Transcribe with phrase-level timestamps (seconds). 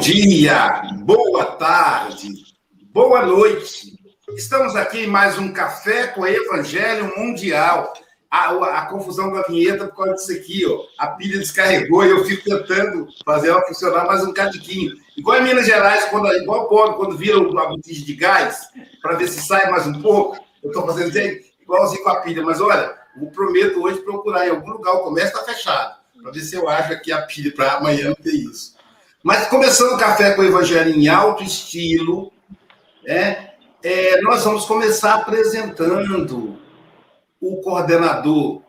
[0.00, 2.30] dia, boa tarde,
[2.90, 3.92] boa noite.
[4.34, 7.92] Estamos aqui em mais um Café com Evangelho Mundial.
[8.30, 10.84] A, a, a, confusão da vinheta por causa disso aqui, ó.
[10.96, 14.96] A pilha descarregou e eu fico tentando fazer ela funcionar mais um cadinho.
[15.18, 18.68] Igual em Minas Gerais, quando, igual pobre, quando vira uma botija de gás,
[19.02, 20.42] para ver se sai mais um pouco.
[20.62, 21.14] Eu estou fazendo
[21.60, 25.38] igualzinho com a pilha, mas olha, eu prometo hoje procurar em algum lugar, o comércio
[25.38, 28.79] está fechado, para ver se eu acho aqui a pilha para amanhã ter isso.
[29.22, 32.32] Mas começando o café com o Evangelho em alto estilo,
[33.04, 36.58] né, é, nós vamos começar apresentando
[37.38, 38.62] o coordenador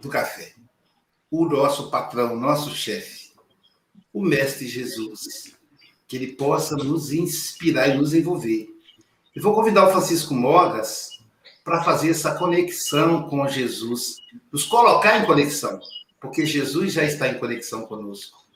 [0.00, 0.52] do café,
[1.30, 3.32] o nosso patrão, nosso chefe,
[4.12, 5.56] o Mestre Jesus,
[6.06, 8.68] que ele possa nos inspirar e nos envolver.
[9.34, 11.18] E vou convidar o Francisco Mogas
[11.64, 14.16] para fazer essa conexão com Jesus,
[14.52, 15.80] nos colocar em conexão,
[16.20, 18.47] porque Jesus já está em conexão conosco.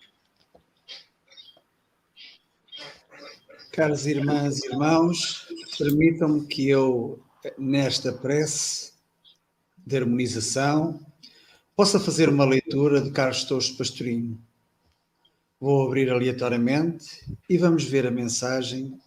[3.73, 7.25] Caras irmãs e irmãos, permitam-me que eu,
[7.57, 8.93] nesta prece
[9.79, 11.01] de harmonização,
[11.75, 14.39] possa fazer uma leitura de Carlos Torres Pastorinho.
[15.59, 19.01] Vou abrir aleatoriamente e vamos ver a mensagem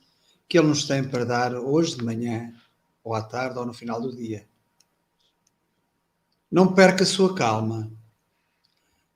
[0.49, 2.51] que ele nos tem para dar hoje de manhã,
[3.03, 4.47] ou à tarde, ou no final do dia.
[6.51, 7.91] Não perca a sua calma.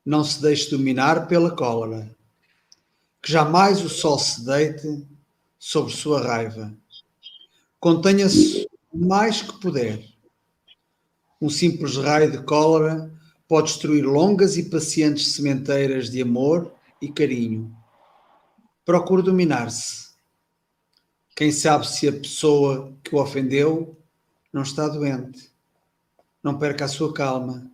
[0.06, 2.16] Não se deixe dominar pela cólera.
[3.20, 5.08] Que jamais o sol se deite
[5.60, 6.74] sobre sua raiva.
[7.80, 10.04] Contenha-se o mais que puder.
[11.42, 13.14] Um simples raio de cólera
[13.48, 17.76] pode destruir longas e pacientes sementeiras de amor e carinho.
[18.86, 20.10] Procure dominar-se.
[21.36, 23.98] Quem sabe se a pessoa que o ofendeu
[24.52, 25.52] não está doente.
[26.44, 27.70] Não perca a sua calma.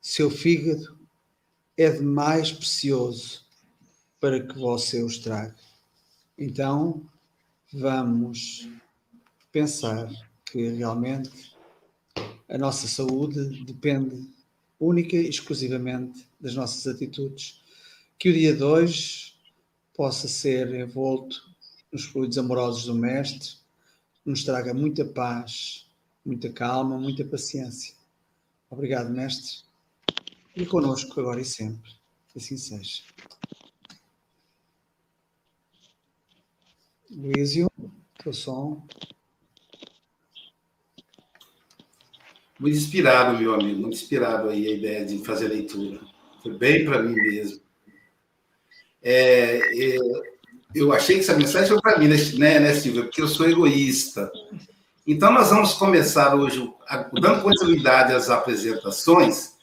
[0.00, 0.98] Seu fígado
[1.76, 3.46] é demais precioso
[4.20, 5.54] para que você o estrague.
[6.44, 7.08] Então,
[7.72, 8.68] vamos
[9.52, 10.10] pensar
[10.44, 11.54] que realmente
[12.48, 14.28] a nossa saúde depende
[14.80, 17.62] única e exclusivamente das nossas atitudes.
[18.18, 19.36] Que o dia de hoje
[19.94, 21.48] possa ser envolto
[21.92, 23.50] nos fluidos amorosos do Mestre,
[24.26, 25.86] nos traga muita paz,
[26.26, 27.94] muita calma, muita paciência.
[28.68, 29.58] Obrigado, Mestre.
[30.56, 31.92] E conosco agora e sempre.
[32.34, 33.11] Assim seja.
[37.14, 37.70] Luísio,
[38.22, 38.82] teu som.
[42.58, 46.00] Muito inspirado, meu amigo, muito inspirado aí a ideia de fazer leitura.
[46.42, 47.60] Foi bem para mim mesmo.
[49.02, 49.98] É, é,
[50.74, 53.02] eu achei que essa mensagem foi para mim, né, né, Silvia?
[53.02, 54.30] Porque eu sou egoísta.
[55.06, 56.72] Então, nós vamos começar hoje,
[57.20, 59.54] dando continuidade às apresentações.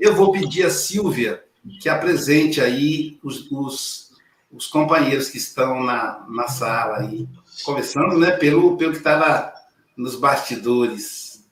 [0.00, 1.44] Eu vou pedir a Silvia
[1.80, 4.05] que apresente aí os, os
[4.50, 7.28] os companheiros que estão na, na sala aí,
[7.64, 9.54] começando né, pelo, pelo que está
[9.96, 11.44] nos bastidores.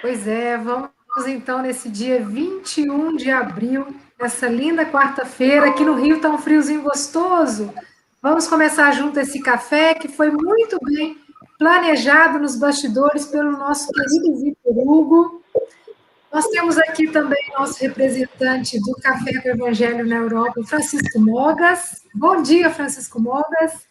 [0.00, 0.90] Pois é, vamos
[1.26, 6.82] então nesse dia 21 de abril, essa linda quarta-feira, aqui no Rio está um friozinho
[6.82, 7.72] gostoso.
[8.20, 11.18] Vamos começar junto esse café que foi muito bem
[11.58, 15.42] planejado nos bastidores pelo nosso querido Vitor Hugo.
[16.32, 22.06] Nós temos aqui também nosso representante do Café com o Evangelho na Europa, Francisco Mogas.
[22.14, 23.86] Bom dia, Francisco Mogas.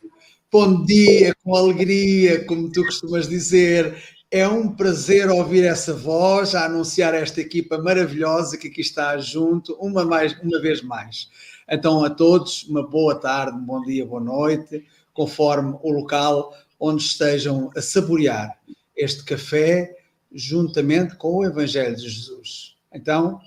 [0.52, 3.96] Bom dia, com alegria, como tu costumas dizer.
[4.32, 9.76] É um prazer ouvir essa voz, a anunciar esta equipa maravilhosa que aqui está junto,
[9.76, 11.30] uma, mais, uma vez mais.
[11.70, 14.84] Então, a todos, uma boa tarde, bom dia, boa noite,
[15.14, 18.58] conforme o local onde estejam a saborear
[18.98, 20.01] este café
[20.32, 22.78] juntamente com o Evangelho de Jesus.
[22.92, 23.40] Então,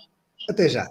[0.48, 0.88] até já.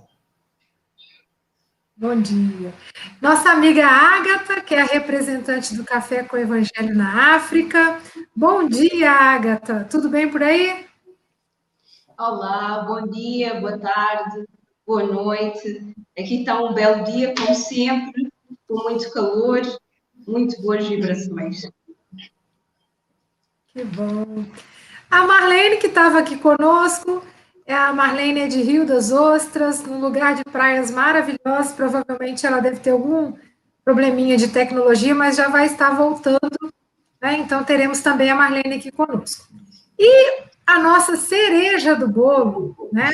[1.95, 2.73] Bom dia.
[3.21, 8.01] Nossa amiga Ágata, que é a representante do Café com o Evangelho na África.
[8.35, 9.87] Bom dia, Ágata.
[9.89, 10.87] Tudo bem por aí?
[12.17, 14.45] Olá, bom dia, boa tarde,
[14.85, 15.95] boa noite.
[16.17, 18.31] Aqui está um belo dia, como sempre,
[18.67, 19.61] com muito calor,
[20.27, 21.61] muito boas vibrações.
[23.67, 24.45] Que bom.
[25.13, 27.23] A Marlene, que estava aqui conosco,
[27.67, 31.71] é a Marlene é de Rio das Ostras, num lugar de praias maravilhosas.
[31.71, 33.31] Provavelmente ela deve ter algum
[33.85, 36.57] probleminha de tecnologia, mas já vai estar voltando.
[37.21, 37.37] Né?
[37.37, 39.45] Então teremos também a Marlene aqui conosco.
[39.99, 43.11] E a nossa cereja do bolo, né?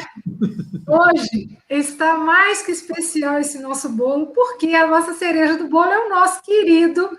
[0.87, 6.05] Hoje está mais que especial esse nosso bolo, porque a nossa cereja do bolo é
[6.05, 7.09] o nosso querido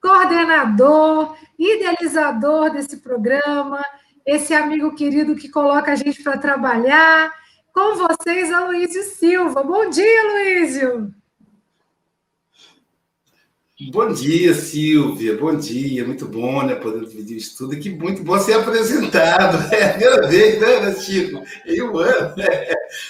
[0.00, 3.84] coordenador, idealizador desse programa,
[4.26, 7.32] esse amigo querido que coloca a gente para trabalhar.
[7.72, 9.62] Com vocês, Aloysio Silva.
[9.62, 11.14] Bom dia, Aloysio!
[13.88, 15.38] Bom dia, Silvia.
[15.38, 16.04] Bom dia.
[16.04, 16.74] Muito bom, né?
[16.74, 17.78] Poder dividir o estudo.
[17.78, 19.56] Que muito bom ser apresentado.
[19.72, 21.42] É a primeira vez, né, Chico?
[21.64, 22.36] Eu amo.
[22.36, 22.46] Né?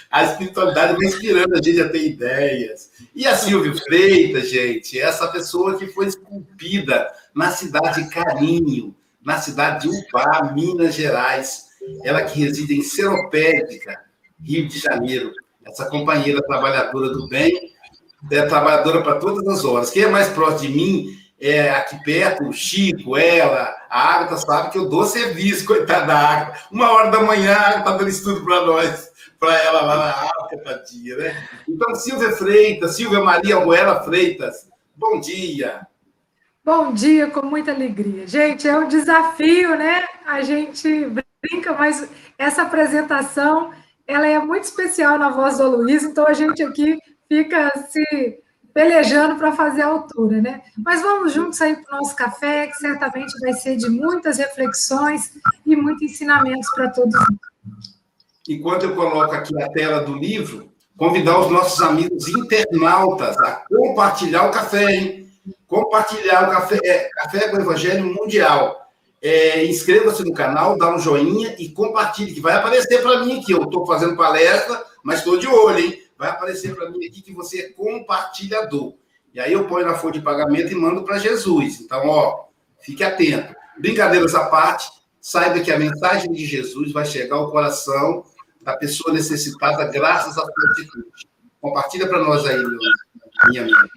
[0.08, 2.90] A espiritualidade vai inspirando a gente a ter ideias.
[3.12, 8.94] E a Silvia Freitas, gente, essa pessoa que foi esculpida na cidade de Carinho,
[9.24, 11.68] na cidade de Ubá, Minas Gerais.
[12.04, 14.00] Ela que reside em Seropédica,
[14.42, 15.32] Rio de Janeiro.
[15.66, 17.72] Essa companheira trabalhadora do bem
[18.30, 19.90] é trabalhadora para todas as horas.
[19.90, 24.70] Quem é mais próximo de mim é aqui perto, o Chico, ela, a Agatha sabe
[24.70, 26.60] que eu dou serviço, coitada da Agatha.
[26.70, 30.10] Uma hora da manhã, a Agatha está dando estudo para nós, para ela lá na
[30.10, 31.48] África, tadinha, né?
[31.66, 35.86] Então, Silvia Freitas, Silvia Maria Algoela Freitas, bom dia.
[36.72, 38.28] Bom dia, com muita alegria.
[38.28, 40.04] Gente, é um desafio, né?
[40.24, 41.04] A gente
[41.42, 42.08] brinca, mas
[42.38, 43.72] essa apresentação,
[44.06, 46.96] ela é muito especial na voz do Luiz, então a gente aqui
[47.28, 48.38] fica se
[48.72, 50.62] pelejando para fazer a altura, né?
[50.78, 55.32] Mas vamos juntos aí para o nosso café, que certamente vai ser de muitas reflexões
[55.66, 57.16] e muitos ensinamentos para todos.
[58.48, 64.46] Enquanto eu coloco aqui a tela do livro, convidar os nossos amigos internautas a compartilhar
[64.46, 65.29] o café, hein?
[65.66, 68.88] Compartilhar o café, é, café com o Evangelho Mundial.
[69.22, 73.52] É, Inscreva-se no canal, dá um joinha e compartilhe, que vai aparecer para mim aqui.
[73.52, 76.00] Eu estou fazendo palestra, mas estou de olho, hein?
[76.20, 78.92] vai aparecer para mim aqui que você é compartilhador.
[79.32, 81.80] E aí eu ponho na folha de pagamento e mando para Jesus.
[81.80, 82.44] Então, ó,
[82.78, 83.54] fique atento.
[83.78, 88.22] Brincadeiras à parte, saiba que a mensagem de Jesus vai chegar ao coração
[88.60, 91.06] da pessoa necessitada graças à sua atitude.
[91.58, 92.78] Compartilha para nós aí, meu,
[93.48, 93.88] minha amiga.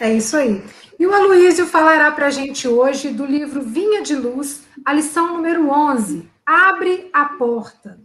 [0.00, 0.62] É isso aí.
[0.98, 5.34] E o Aloísio falará para a gente hoje do livro Vinha de Luz, a lição
[5.34, 8.00] número 11, Abre a Porta.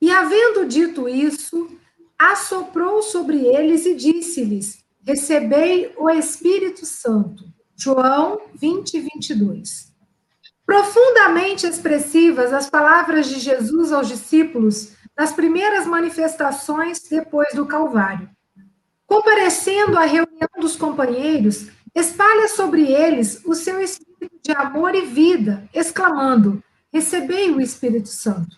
[0.00, 1.70] E havendo dito isso,
[2.18, 7.44] assoprou sobre eles e disse-lhes: Recebei o Espírito Santo.
[7.76, 9.92] João 20, 22.
[10.66, 18.28] Profundamente expressivas as palavras de Jesus aos discípulos nas primeiras manifestações depois do Calvário.
[19.08, 25.66] Comparecendo à reunião dos companheiros, espalha sobre eles o seu espírito de amor e vida,
[25.72, 26.62] exclamando:
[26.92, 28.54] Recebei o Espírito Santo.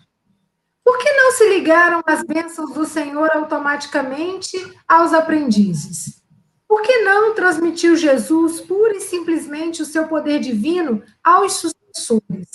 [0.85, 6.21] Por que não se ligaram as bênçãos do Senhor automaticamente aos aprendizes?
[6.67, 12.49] Por que não transmitiu Jesus pura e simplesmente o seu poder divino aos sucessores?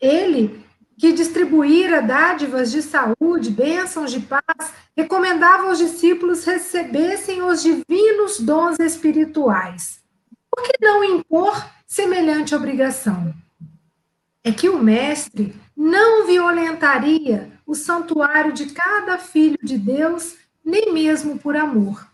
[0.00, 0.64] Ele,
[1.00, 8.78] que distribuíra dádivas de saúde, bênçãos de paz, recomendava aos discípulos recebessem os divinos dons
[8.78, 10.02] espirituais.
[10.50, 13.32] Por que não impor semelhante obrigação?
[14.44, 21.38] É que o Mestre não violentaria o santuário de cada filho de Deus, nem mesmo
[21.38, 22.06] por amor.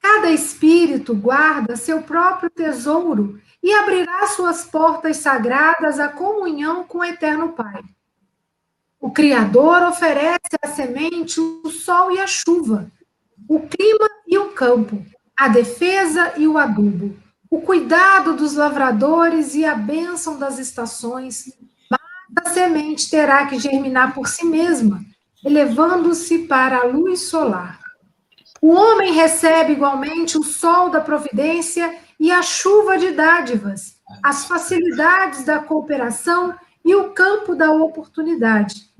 [0.00, 7.04] Cada espírito guarda seu próprio tesouro e abrirá suas portas sagradas à comunhão com o
[7.04, 7.82] Eterno Pai.
[9.00, 12.90] O Criador oferece a semente, o sol e a chuva,
[13.48, 15.04] o clima e o campo,
[15.36, 17.16] a defesa e o adubo,
[17.50, 21.44] o cuidado dos lavradores e a bênção das estações,
[22.36, 25.00] a semente terá que germinar por si mesma,
[25.44, 27.78] elevando-se para a luz solar.
[28.60, 35.44] O homem recebe igualmente o sol da providência e a chuva de dádivas, as facilidades
[35.44, 38.90] da cooperação e o campo da oportunidade,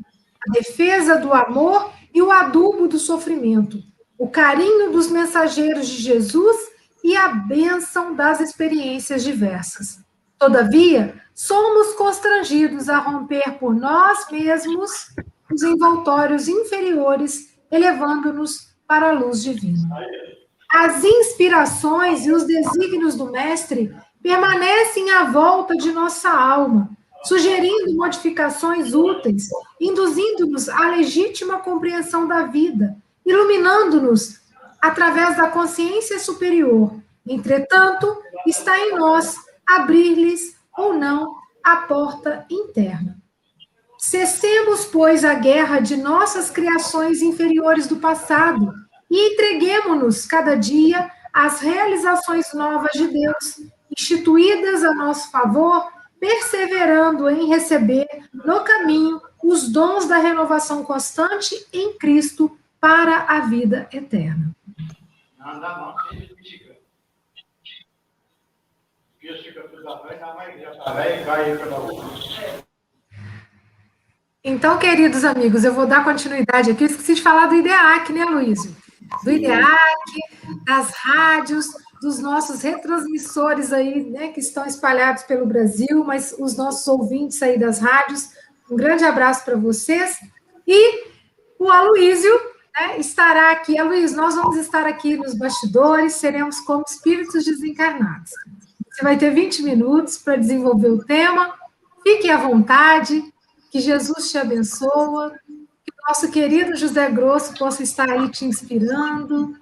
[0.47, 3.83] a defesa do amor e o adubo do sofrimento,
[4.19, 6.57] o carinho dos mensageiros de Jesus
[7.03, 10.01] e a bênção das experiências diversas.
[10.39, 15.15] Todavia, somos constrangidos a romper por nós mesmos
[15.51, 19.89] os envoltórios inferiores, elevando-nos para a luz divina.
[20.71, 26.91] As inspirações e os desígnios do Mestre permanecem à volta de nossa alma,
[27.25, 29.49] sugerindo modificações úteis,
[29.81, 34.41] induzindo-nos à legítima compreensão da vida, iluminando-nos
[34.81, 36.95] através da consciência superior.
[37.27, 41.35] Entretanto, está em nós abrir-lhes ou não
[41.65, 43.17] a porta interna.
[43.99, 48.73] Cessemos, pois, a guerra de nossas criações inferiores do passado
[49.11, 53.61] e entreguemos-nos cada dia às realizações novas de Deus,
[53.97, 55.87] instituídas a nosso favor,
[56.19, 63.89] perseverando em receber no caminho os dons da renovação constante em Cristo para a vida
[63.93, 64.55] eterna.
[74.43, 76.85] Então, queridos amigos, eu vou dar continuidade aqui.
[76.85, 78.88] Eu esqueci de falar do IDEAC, né, Luiz?
[79.23, 79.67] Do IDEAC,
[80.65, 81.67] das rádios,
[82.01, 87.59] dos nossos retransmissores aí, né, que estão espalhados pelo Brasil, mas os nossos ouvintes aí
[87.59, 88.31] das rádios.
[88.71, 90.17] Um grande abraço para vocês.
[90.67, 91.05] E
[91.59, 92.33] o Aloísio
[92.79, 93.79] né, estará aqui.
[93.79, 98.31] Aloísio, nós vamos estar aqui nos bastidores, seremos como espíritos desencarnados.
[98.91, 101.55] Você vai ter 20 minutos para desenvolver o tema.
[102.03, 103.23] Fique à vontade,
[103.71, 105.33] que Jesus te abençoe,
[106.09, 109.55] nosso querido José Grosso possa estar aí te inspirando,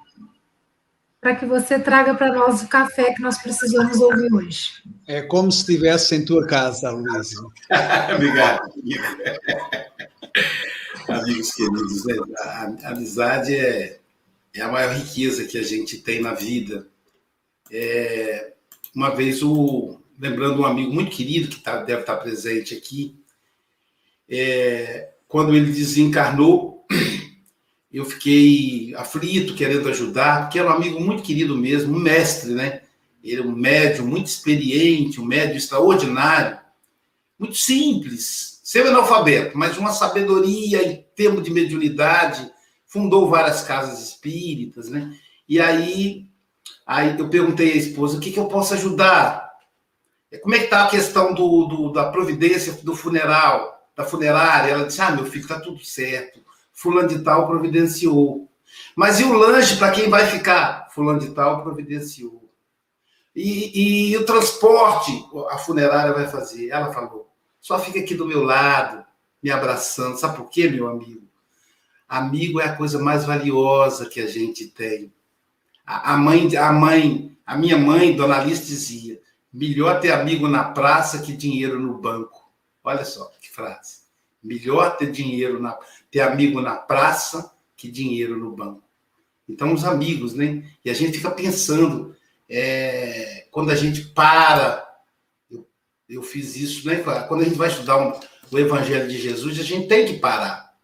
[1.21, 4.75] para que você traga para nós o café que nós precisamos ouvir hoje.
[5.09, 7.35] É como se estivesse em tua casa, Luiz.
[8.15, 8.71] Obrigado.
[11.09, 12.15] Amigos queridos, né?
[12.85, 13.99] a amizade é,
[14.55, 16.87] é a maior riqueza que a gente tem na vida.
[17.73, 18.53] É,
[18.95, 23.21] uma vez, o, lembrando um amigo muito querido que tá, deve estar presente aqui,
[24.29, 26.87] é, quando ele desencarnou,
[27.93, 32.81] eu fiquei aflito, querendo ajudar, porque era um amigo muito querido mesmo, um mestre, né?
[33.23, 36.59] Ele é um médium muito experiente, um médium extraordinário,
[37.39, 42.51] muito simples, semi-analfabeto, mas uma sabedoria em termos de mediunidade,
[42.87, 45.15] fundou várias casas espíritas, né?
[45.47, 46.31] E aí
[46.87, 49.51] Aí eu perguntei à esposa, o que, que eu posso ajudar?
[50.43, 54.71] Como é que está a questão do, do, da providência do funeral, da funerária?
[54.71, 56.41] Ela disse, ah, meu filho, está tudo certo.
[56.73, 58.49] Fulano de tal providenciou.
[58.95, 60.89] Mas e o lanche para quem vai ficar?
[60.91, 62.49] Fulano de tal providenciou.
[63.35, 65.13] E, e, o transporte
[65.51, 66.71] a funerária vai fazer?
[66.71, 69.05] Ela falou, só fica aqui do meu lado,
[69.43, 70.17] me abraçando.
[70.17, 71.27] Sabe por quê, meu amigo?
[72.09, 75.13] Amigo é a coisa mais valiosa que a gente tem.
[75.85, 79.21] A mãe, a mãe, a minha mãe, Dona Alice, dizia:
[79.53, 82.46] melhor ter amigo na praça que dinheiro no banco.
[82.87, 84.07] Olha só que frase.
[84.41, 85.77] Melhor ter dinheiro na,
[86.09, 88.85] ter amigo na praça que dinheiro no banco.
[89.49, 90.65] Então, os amigos, né?
[90.85, 92.15] E a gente fica pensando,
[92.49, 94.87] é, quando a gente para,
[95.51, 95.67] eu,
[96.09, 97.03] eu fiz isso, né?
[97.27, 98.13] Quando a gente vai estudar um,
[98.53, 100.77] o Evangelho de Jesus, a gente tem que parar.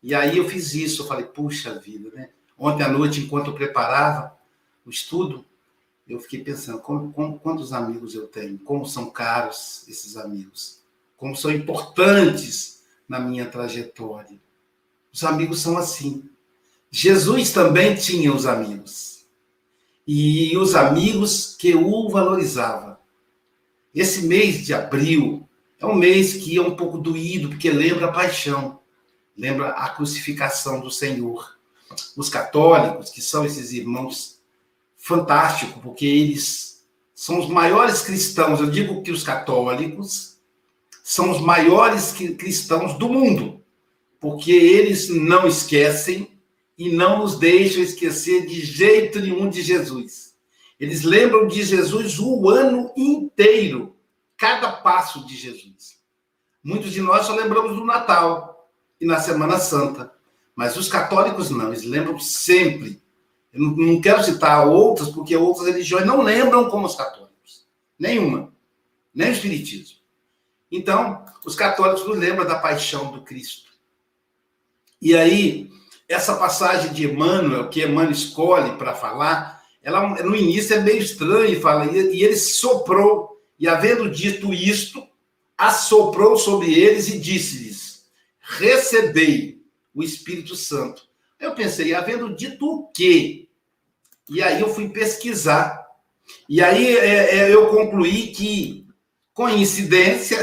[0.00, 2.30] E aí eu fiz isso, eu falei, puxa vida, né?
[2.56, 4.36] Ontem à noite, enquanto eu preparava,
[4.86, 5.44] o estudo,
[6.06, 10.77] eu fiquei pensando como, como, quantos amigos eu tenho, como são caros esses amigos,
[11.18, 14.38] como são importantes na minha trajetória.
[15.12, 16.30] Os amigos são assim.
[16.90, 19.26] Jesus também tinha os amigos.
[20.06, 22.96] E os amigos que o valorizavam.
[23.94, 25.46] Esse mês de abril
[25.78, 28.80] é um mês que é um pouco doído, porque lembra a paixão,
[29.36, 31.58] lembra a crucificação do Senhor.
[32.16, 34.40] Os católicos, que são esses irmãos
[34.96, 38.60] fantástico, porque eles são os maiores cristãos.
[38.60, 40.37] Eu digo que os católicos
[41.08, 43.64] são os maiores cristãos do mundo,
[44.20, 46.38] porque eles não esquecem
[46.76, 50.36] e não nos deixam esquecer de jeito nenhum de Jesus.
[50.78, 53.96] Eles lembram de Jesus o ano inteiro,
[54.36, 55.98] cada passo de Jesus.
[56.62, 60.12] Muitos de nós só lembramos do Natal e na Semana Santa,
[60.54, 63.00] mas os católicos não, eles lembram sempre
[63.50, 67.66] eu não quero citar outras, porque outras religiões não lembram como os católicos.
[67.98, 68.52] Nenhuma.
[69.14, 69.97] Nem o Espiritismo.
[70.70, 73.70] Então, os católicos nos lembram da paixão do Cristo.
[75.00, 75.70] E aí,
[76.08, 81.60] essa passagem de Emmanuel, que Emmanuel escolhe para falar, ela no início é meio estranha,
[81.60, 85.06] fala, e ele soprou, e havendo dito isto,
[85.56, 88.06] assoprou sobre eles e disse-lhes:
[88.40, 89.62] Recebei
[89.94, 91.08] o Espírito Santo.
[91.38, 93.48] Eu pensei, havendo dito o quê?
[94.28, 95.86] E aí eu fui pesquisar.
[96.48, 98.86] E aí é, é, eu concluí que,
[99.38, 100.36] coincidência,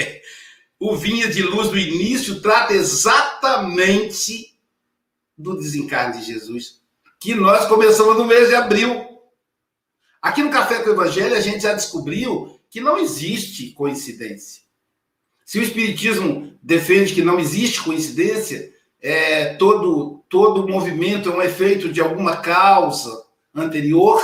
[0.80, 4.58] o Vinha de Luz do início trata exatamente
[5.36, 6.80] do desencarne de Jesus,
[7.20, 9.20] que nós começamos no mês de abril.
[10.22, 14.62] Aqui no Café com o Evangelho, a gente já descobriu que não existe coincidência.
[15.44, 21.92] Se o Espiritismo defende que não existe coincidência, é, todo, todo movimento é um efeito
[21.92, 23.22] de alguma causa
[23.54, 24.18] anterior,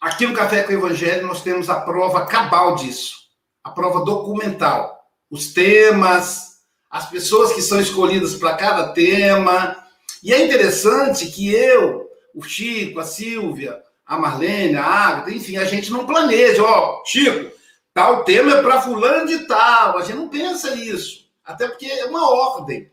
[0.00, 3.16] aqui no Café com o Evangelho nós temos a prova cabal disso,
[3.62, 4.96] a prova documental.
[5.30, 6.58] Os temas,
[6.90, 9.76] as pessoas que são escolhidas para cada tema.
[10.22, 15.64] E é interessante que eu, o Chico, a Silvia, a Marlene, a Ágata, enfim, a
[15.64, 17.54] gente não planeja, ó, Chico,
[17.92, 22.06] tal tema é para fulano de tal, a gente não pensa isso, até porque é
[22.06, 22.90] uma ordem.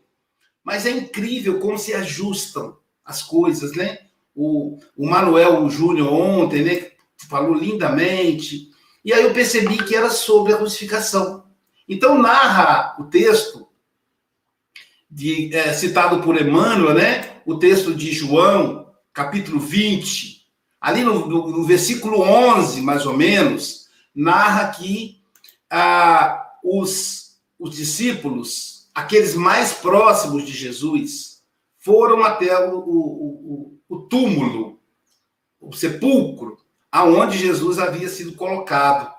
[0.62, 4.00] Mas é incrível como se ajustam as coisas, né?
[4.34, 6.90] O, o Manuel Júnior ontem, né,
[7.28, 8.70] falou lindamente,
[9.04, 11.44] e aí eu percebi que era sobre a crucificação.
[11.88, 13.68] Então narra o texto
[15.10, 17.40] de, é, citado por Emmanuel, né?
[17.46, 20.44] O texto de João, capítulo 20,
[20.80, 25.20] ali no, no, no versículo 11, mais ou menos, narra que
[25.70, 31.42] ah, os, os discípulos, aqueles mais próximos de Jesus,
[31.78, 34.80] foram até o, o, o, o túmulo,
[35.60, 36.58] o sepulcro,
[36.96, 39.14] aonde Jesus havia sido colocado.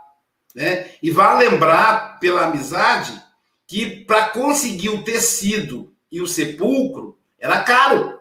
[0.55, 0.89] Né?
[1.03, 3.21] E vai lembrar, pela amizade,
[3.67, 8.19] que para conseguir o tecido e o sepulcro era caro.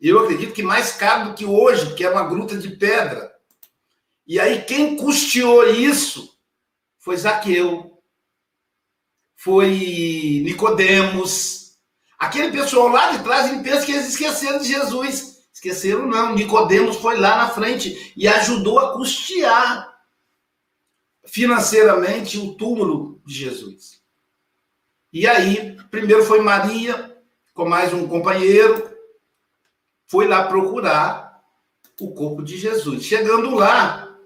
[0.00, 3.32] Eu acredito que mais caro do que hoje, que é uma gruta de pedra.
[4.26, 6.36] E aí quem custeou isso
[6.98, 8.02] foi Zaqueu,
[9.36, 11.78] foi Nicodemos.
[12.18, 15.37] Aquele pessoal lá de trás, ele pensa que eles esqueceram de Jesus.
[15.58, 19.92] Esqueceram não, Nicodemos foi lá na frente e ajudou a custear
[21.26, 24.00] financeiramente o túmulo de Jesus.
[25.12, 27.20] E aí, primeiro foi Maria,
[27.54, 28.88] com mais um companheiro,
[30.06, 31.42] foi lá procurar
[32.00, 33.02] o corpo de Jesus.
[33.02, 34.16] Chegando lá,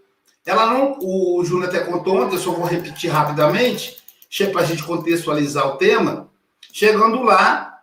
[0.45, 0.99] ela não.
[1.01, 4.03] O Júnior até contou ontem, eu só vou repetir rapidamente,
[4.53, 6.31] para a gente contextualizar o tema.
[6.71, 7.83] Chegando lá,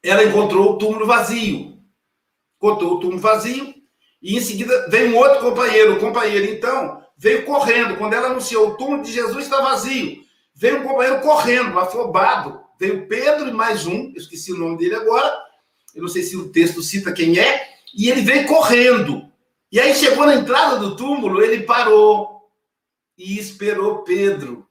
[0.00, 1.77] ela encontrou o túmulo vazio.
[2.58, 3.74] Encontrou o túmulo vazio,
[4.20, 5.94] e em seguida vem um outro companheiro.
[5.94, 7.96] O companheiro, então, veio correndo.
[7.96, 10.22] Quando ela anunciou o túmulo de Jesus está vazio,
[10.54, 12.60] veio um companheiro correndo, afobado.
[12.78, 15.36] Veio Pedro e mais um, eu esqueci o nome dele agora,
[15.94, 19.28] eu não sei se o texto cita quem é, e ele veio correndo.
[19.70, 22.48] E aí chegou na entrada do túmulo, ele parou
[23.16, 24.66] e esperou Pedro.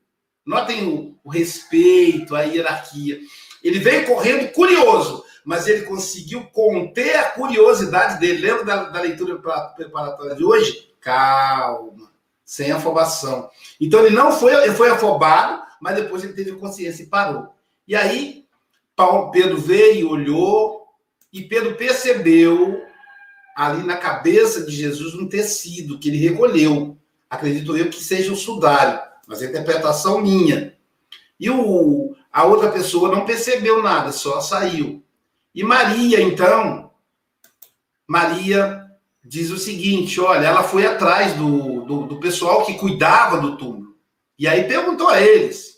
[0.46, 3.20] Notem o, o respeito, a hierarquia.
[3.62, 8.42] Ele veio correndo curioso, mas ele conseguiu conter a curiosidade dele.
[8.42, 9.40] Lembra da, da leitura
[9.78, 10.92] preparatória de hoje?
[11.00, 12.12] Calma,
[12.44, 13.50] sem afobação.
[13.80, 17.48] Então ele não foi, ele foi afobado, mas depois ele teve consciência e parou.
[17.88, 18.46] E aí
[18.94, 20.86] Paulo, Pedro veio, olhou,
[21.32, 22.84] e Pedro percebeu
[23.56, 26.98] ali na cabeça de Jesus um tecido que ele recolheu.
[27.30, 30.76] Acredito eu que seja o sudário, mas é interpretação minha.
[31.40, 35.07] E o, a outra pessoa não percebeu nada, só saiu.
[35.58, 36.92] E Maria, então,
[38.08, 38.86] Maria
[39.24, 43.98] diz o seguinte: olha, ela foi atrás do, do, do pessoal que cuidava do túmulo.
[44.38, 45.74] E aí perguntou a eles: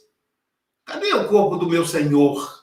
[0.85, 2.59] cadê o corpo do meu Senhor?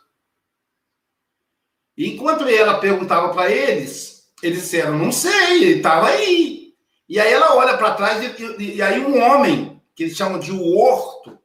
[1.96, 6.74] enquanto ela perguntava para eles, eles disseram, não sei, ele estava aí.
[7.08, 10.52] E aí ela olha para trás e, e, aí um homem, que eles chamam de
[10.52, 11.38] o horto,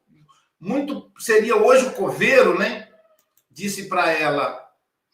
[0.60, 2.90] muito seria hoje o coveiro, né?
[3.50, 4.61] Disse para ela,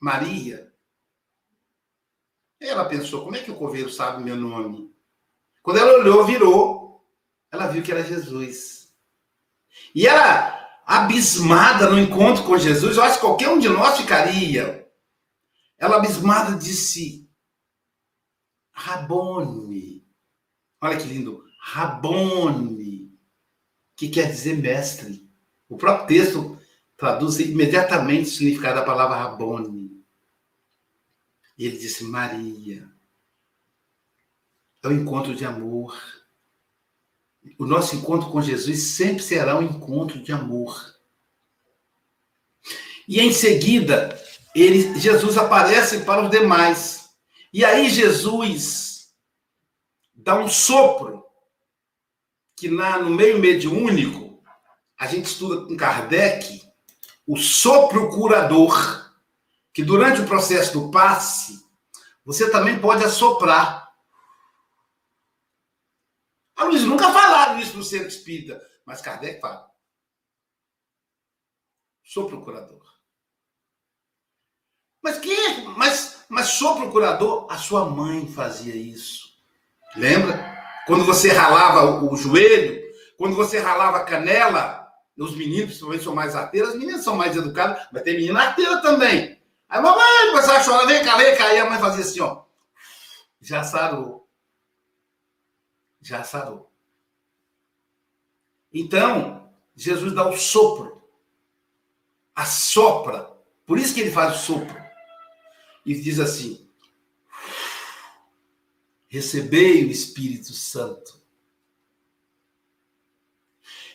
[0.01, 0.73] Maria.
[2.61, 4.93] Ela pensou, como é que o coveiro sabe meu nome?
[5.63, 7.07] Quando ela olhou, virou,
[7.51, 8.93] ela viu que era Jesus.
[9.95, 14.89] E ela, abismada no encontro com Jesus, eu acho que qualquer um de nós ficaria.
[15.79, 17.31] Ela abismada disse:
[18.73, 20.07] Rabone.
[20.81, 21.45] Olha que lindo.
[21.61, 23.13] Rabone.
[23.97, 25.29] Que quer dizer mestre.
[25.69, 26.59] O próprio texto
[26.97, 29.88] traduz imediatamente o significado da palavra Rabone.
[31.59, 32.89] E ele disse: Maria.
[34.83, 36.01] É o encontro de amor.
[37.59, 40.95] O nosso encontro com Jesus sempre será um encontro de amor.
[43.09, 44.23] E em seguida,
[44.55, 47.09] ele, Jesus aparece para os demais.
[47.53, 49.09] E aí Jesus
[50.15, 51.25] dá um sopro,
[52.57, 54.43] que na, no meio mediúnico,
[54.99, 56.63] a gente estuda com Kardec,
[57.27, 59.08] o sopro curador,
[59.79, 61.65] que durante o processo do passe,
[62.25, 63.89] você também pode assoprar.
[66.57, 69.71] A Luiz nunca falaram isso no centro espírita, mas Kardec fala.
[72.03, 72.83] Sou procurador.
[75.01, 75.61] Mas quem é?
[75.77, 77.47] Mas, mas sou procurador?
[77.49, 79.29] A sua mãe fazia isso.
[79.95, 80.61] Lembra?
[80.89, 82.83] Quando você ralava o, o joelho,
[83.17, 87.37] quando você ralava a canela, os meninos, principalmente, são mais arteiros, as meninas são mais
[87.37, 89.38] educadas, mas tem menina arteira também.
[89.69, 91.47] Aí a mamãe começava a chorar, vem cá, vem cá.
[91.47, 92.43] Aí a mãe fazia assim, ó.
[93.41, 94.29] Já sarou.
[96.01, 96.73] Já sarou.
[98.73, 101.03] Então, Jesus dá o sopro.
[102.35, 103.31] Assopra.
[103.67, 104.83] Por isso que ele faz o sopro.
[105.85, 106.69] E diz assim:
[109.09, 111.19] Recebei o Espírito Santo.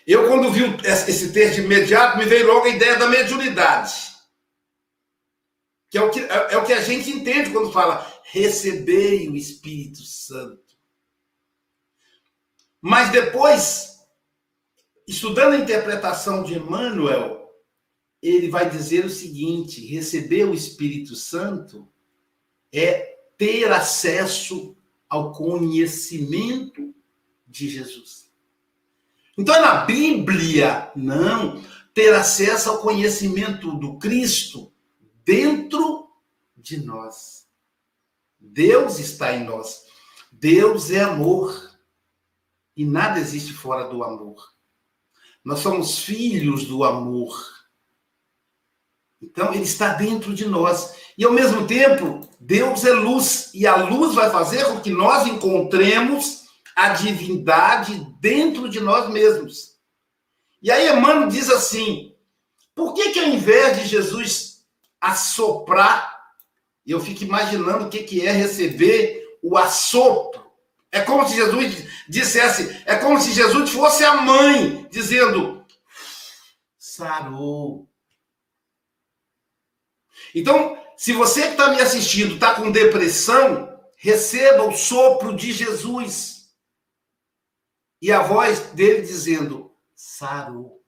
[0.06, 4.13] Eu, quando vi esse texto imediato, me veio logo a ideia da mediunidade.
[5.94, 9.36] Que é o que, é, é o que a gente entende quando fala recebei o
[9.36, 10.76] Espírito Santo.
[12.82, 14.00] Mas depois,
[15.08, 17.48] estudando a interpretação de Emmanuel,
[18.24, 21.88] ele vai dizer o seguinte: receber o Espírito Santo
[22.72, 24.76] é ter acesso
[25.08, 26.92] ao conhecimento
[27.48, 28.32] de Jesus.
[29.38, 34.73] Então na Bíblia, não, ter acesso ao conhecimento do Cristo
[35.24, 36.10] dentro
[36.56, 37.48] de nós.
[38.40, 39.86] Deus está em nós.
[40.32, 41.72] Deus é amor.
[42.76, 44.54] E nada existe fora do amor.
[45.44, 47.34] Nós somos filhos do amor.
[49.22, 50.96] Então, ele está dentro de nós.
[51.18, 53.52] E, ao mesmo tempo, Deus é luz.
[53.54, 56.44] E a luz vai fazer com que nós encontremos
[56.76, 59.78] a divindade dentro de nós mesmos.
[60.62, 62.16] E aí, Emmanuel diz assim:
[62.76, 64.53] por que, que ao invés de Jesus
[65.04, 66.32] assoprar,
[66.86, 70.50] e eu fico imaginando o que, que é receber o assopro,
[70.90, 75.66] é como se Jesus dissesse, é como se Jesus fosse a mãe, dizendo:
[76.78, 77.90] sarou.
[80.34, 86.54] Então, se você que está me assistindo está com depressão, receba o sopro de Jesus.
[88.02, 90.83] E a voz dele dizendo: sarou.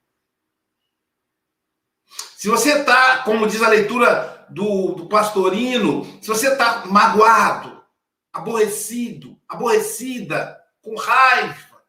[2.45, 7.84] Se você está, como diz a leitura do, do pastorino, se você está magoado,
[8.31, 11.84] aborrecido, aborrecida, com raiva,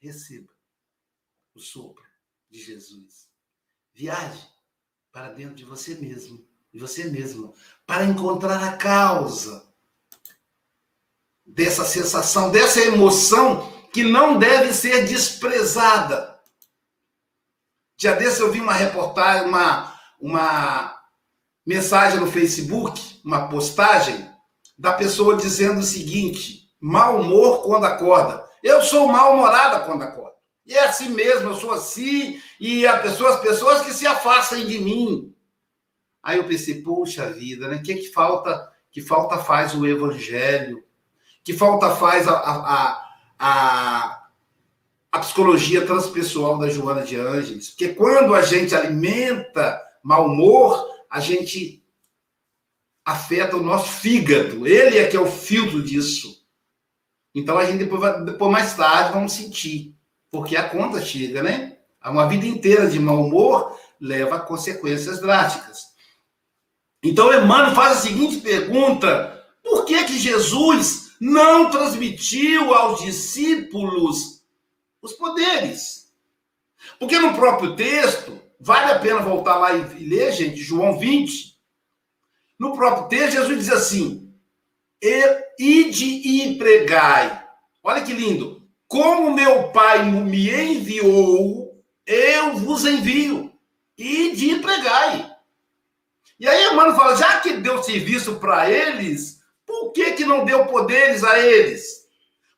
[0.00, 0.52] receba
[1.54, 2.02] o sopro
[2.50, 3.28] de Jesus.
[3.94, 4.44] Viaje
[5.12, 7.54] para dentro de você mesmo, de você mesmo,
[7.86, 9.72] para encontrar a causa
[11.46, 16.32] dessa sensação, dessa emoção que não deve ser desprezada.
[17.96, 19.91] Dia desse eu vi uma reportagem, uma,
[20.22, 20.96] uma
[21.66, 24.30] mensagem no Facebook, uma postagem
[24.78, 28.48] da pessoa dizendo o seguinte: mau humor quando acorda.
[28.62, 30.36] Eu sou mal-humorada quando acordo.
[30.64, 34.64] E é assim mesmo, eu sou assim, e a pessoa, as pessoas que se afastam
[34.64, 35.34] de mim.
[36.22, 37.76] Aí eu pensei, poxa vida, né?
[37.76, 38.70] O que, que falta?
[38.92, 40.84] Que falta faz o evangelho?
[41.42, 43.06] Que falta faz a, a,
[43.40, 44.28] a,
[45.10, 47.70] a psicologia transpessoal da Joana de Ângeles?
[47.70, 51.82] Porque quando a gente alimenta mau humor, a gente
[53.04, 54.66] afeta o nosso fígado.
[54.66, 56.42] Ele é que é o filtro disso.
[57.34, 59.94] Então a gente depois, depois mais tarde vamos sentir,
[60.30, 61.78] porque a conta chega, né?
[62.04, 65.92] Uma vida inteira de mau humor leva a consequências drásticas.
[67.02, 74.42] Então Emmanuel faz a seguinte pergunta: por que que Jesus não transmitiu aos discípulos
[75.00, 76.12] os poderes?
[76.98, 81.58] Porque no próprio texto, vale a pena voltar lá e ler, gente, João 20,
[82.58, 84.32] no próprio texto, Jesus diz assim:
[85.58, 87.44] ide e pregai.
[87.82, 88.62] Olha que lindo.
[88.86, 93.52] Como meu Pai me enviou, eu vos envio.
[93.98, 95.30] Ide e pregai.
[96.38, 100.66] E aí, Emmanuel fala: já que deu serviço para eles, por que, que não deu
[100.66, 102.02] poderes a eles?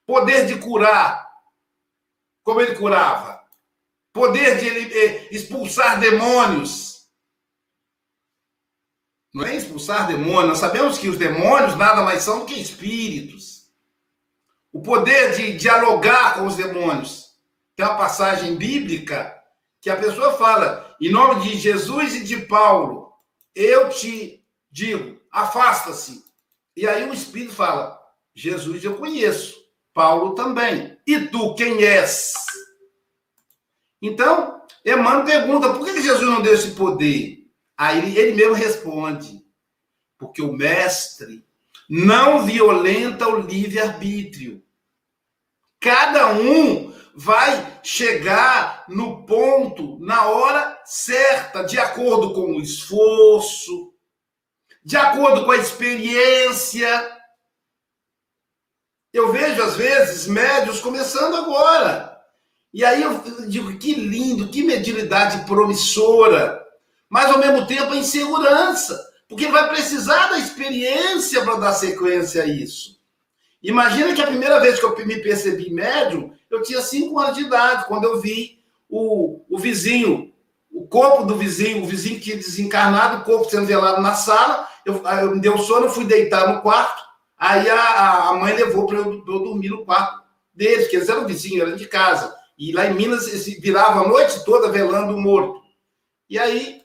[0.06, 1.26] Poder de curar,
[2.42, 3.33] como ele curava.
[4.14, 6.94] Poder de eh, expulsar demônios
[9.34, 10.50] não é expulsar demônios.
[10.50, 13.64] Nós sabemos que os demônios nada mais são do que espíritos.
[14.72, 17.34] O poder de dialogar com os demônios.
[17.74, 19.36] Tem uma passagem bíblica
[19.80, 23.12] que a pessoa fala, em nome de Jesus e de Paulo,
[23.54, 26.24] eu te digo, afasta-se.
[26.76, 28.00] E aí o Espírito fala,
[28.34, 29.56] Jesus eu conheço,
[29.92, 30.96] Paulo também.
[31.04, 32.34] E tu quem és?
[34.06, 37.50] Então, Emmanuel pergunta, por que Jesus não deu esse poder?
[37.74, 39.42] Aí ele, mesmo responde:
[40.18, 41.42] porque o mestre
[41.88, 44.62] não violenta o livre-arbítrio.
[45.80, 53.94] Cada um vai chegar no ponto na hora certa, de acordo com o esforço,
[54.84, 57.10] de acordo com a experiência.
[59.14, 62.13] Eu vejo, às vezes, médios começando agora.
[62.74, 66.60] E aí eu digo, que lindo, que mediunidade promissora,
[67.08, 72.46] mas ao mesmo tempo a insegurança, porque vai precisar da experiência para dar sequência a
[72.46, 72.98] isso.
[73.62, 77.44] Imagina que a primeira vez que eu me percebi médium, eu tinha cinco anos de
[77.44, 78.58] idade, quando eu vi
[78.90, 80.32] o, o vizinho,
[80.68, 85.00] o corpo do vizinho, o vizinho que desencarnado, o corpo sendo velado na sala, eu,
[85.22, 87.04] eu me deu sono, eu fui deitar no quarto,
[87.38, 91.24] aí a, a mãe levou para eu, eu, dormir no quarto deles, que eles eram
[91.24, 92.42] vizinhos, eram de casa.
[92.56, 95.62] E lá em Minas eles viravam a noite toda velando o morto.
[96.28, 96.82] E aí,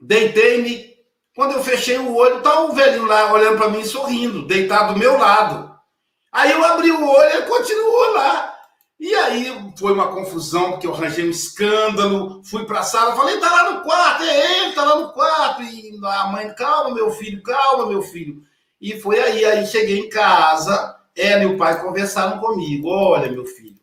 [0.00, 0.96] deitei-me.
[1.34, 4.98] Quando eu fechei o olho, tá o velhinho lá olhando para mim sorrindo, deitado do
[4.98, 5.76] meu lado.
[6.32, 8.54] Aí eu abri o olho e ele continuou lá.
[8.98, 13.38] E aí foi uma confusão, porque eu arranjei um escândalo, fui para a sala, falei,
[13.38, 15.62] tá lá no quarto, é ele, tá lá no quarto.
[15.62, 18.42] E a mãe, calma, meu filho, calma, meu filho.
[18.80, 22.88] E foi aí, aí cheguei em casa, ela e o pai conversaram comigo.
[22.88, 23.75] Olha, meu filho,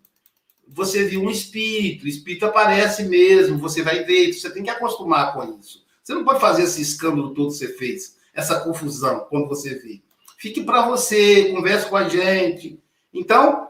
[0.74, 5.34] você viu um espírito, o espírito aparece mesmo, você vai ver, você tem que acostumar
[5.34, 5.84] com isso.
[6.04, 10.02] Você não pode fazer esse escândalo todo que você fez, essa confusão, quando você vê.
[10.38, 12.80] Fique para você, converse com a gente.
[13.14, 13.70] Então,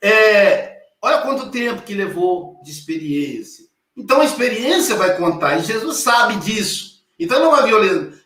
[0.00, 0.72] é,
[1.04, 3.66] Olha quanto tempo que levou de experiência.
[3.96, 7.02] Então a experiência vai contar, e Jesus sabe disso.
[7.18, 7.64] Então não vai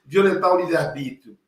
[0.04, 1.38] violentar o livre-arbítrio.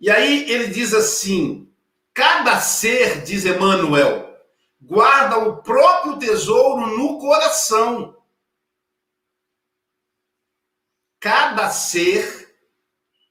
[0.00, 1.68] E aí ele diz assim:
[2.14, 4.31] cada ser, diz Emmanuel,
[4.82, 8.16] guarda o próprio tesouro no coração.
[11.20, 12.52] Cada ser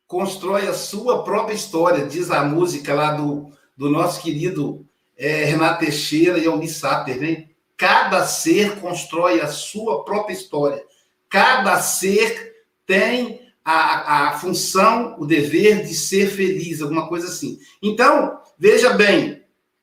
[0.07, 4.85] constrói a sua própria história, diz a música lá do, do nosso querido
[5.17, 7.49] é, Renato Teixeira e Almi Sater, né?
[7.77, 10.83] Cada ser constrói a sua própria história.
[11.29, 12.53] Cada ser
[12.85, 17.59] tem a, a função, o dever de ser feliz, alguma coisa assim.
[17.81, 19.40] Então, veja bem,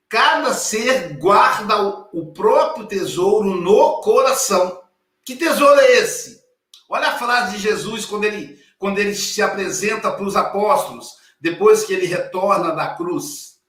[0.09, 4.83] cada ser guarda o, próprio tesouro no coração.
[5.25, 6.42] Que tesouro é esse?
[6.88, 11.85] Olha a frase de Jesus quando ele, quando ele se apresenta para os apóstolos, depois
[11.85, 13.61] que ele retorna da cruz.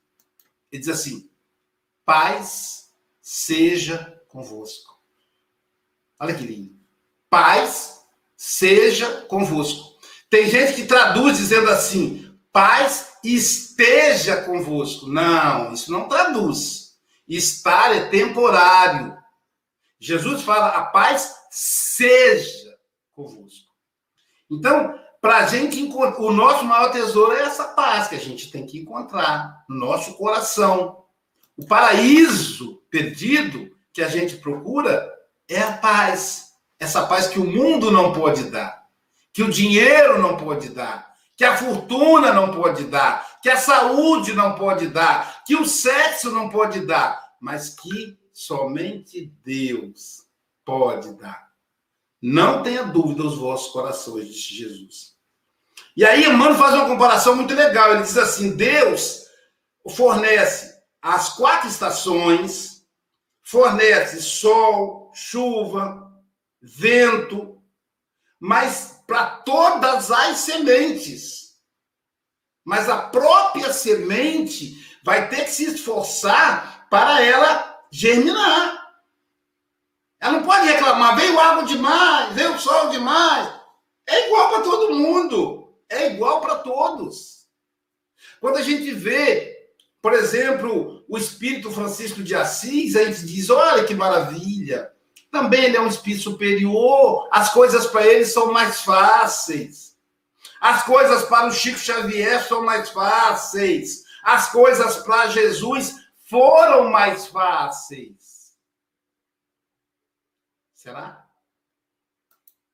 [0.72, 1.30] Ele diz assim:
[2.06, 2.90] Paz
[3.22, 4.98] seja convosco.
[6.20, 6.76] Olha que lindo.
[7.30, 10.00] Paz seja convosco.
[10.30, 15.08] Tem gente que traduz dizendo assim: paz esteja convosco.
[15.08, 16.96] Não, isso não traduz.
[17.28, 19.18] Estar é temporário.
[20.00, 22.78] Jesus fala: a paz seja
[23.14, 23.68] convosco.
[24.50, 28.50] Então, para a gente encontrar, o nosso maior tesouro é essa paz que a gente
[28.50, 31.04] tem que encontrar no nosso coração.
[31.58, 35.14] O paraíso perdido que a gente procura
[35.48, 36.54] é a paz.
[36.80, 38.88] Essa paz que o mundo não pode dar,
[39.34, 41.09] que o dinheiro não pode dar,
[41.40, 46.30] que a fortuna não pode dar, que a saúde não pode dar, que o sexo
[46.32, 50.24] não pode dar, mas que somente Deus
[50.66, 51.50] pode dar.
[52.22, 55.16] Não tenha dúvida os vossos corações, disse Jesus.
[55.96, 57.94] E aí, Emmanuel faz uma comparação muito legal.
[57.94, 59.26] Ele diz assim: Deus
[59.96, 62.86] fornece as quatro estações,
[63.42, 66.12] fornece sol, chuva,
[66.62, 67.64] vento,
[68.38, 71.56] mas para todas as sementes.
[72.64, 78.88] Mas a própria semente vai ter que se esforçar para ela germinar.
[80.22, 83.52] Ela não pode reclamar, veio água demais, veio sol demais.
[84.08, 85.74] É igual para todo mundo.
[85.90, 87.48] É igual para todos.
[88.40, 89.60] Quando a gente vê
[90.02, 94.90] por exemplo, o espírito Francisco de Assis, a gente diz: olha que maravilha.
[95.32, 99.96] Também ele é um espírito superior, as coisas para ele são mais fáceis.
[100.60, 104.04] As coisas para o Chico Xavier são mais fáceis.
[104.24, 105.96] As coisas para Jesus
[106.28, 108.54] foram mais fáceis.
[110.74, 111.26] Será?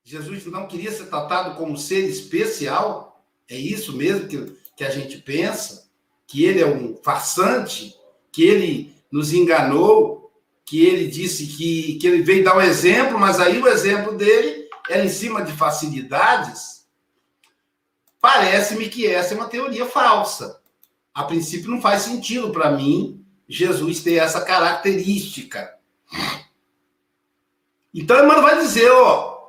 [0.03, 3.23] Jesus não queria ser tratado como ser especial?
[3.49, 5.85] É isso mesmo que, que a gente pensa?
[6.27, 7.95] que ele é um farsante,
[8.31, 10.24] que ele nos enganou,
[10.65, 14.67] que ele disse que, que ele veio dar um exemplo, mas aí o exemplo dele
[14.89, 16.85] era em cima de facilidades.
[18.19, 20.59] Parece-me que essa é uma teoria falsa.
[21.13, 25.75] A princípio, não faz sentido para mim Jesus ter essa característica.
[27.93, 29.47] Então, irmão vai dizer, ó,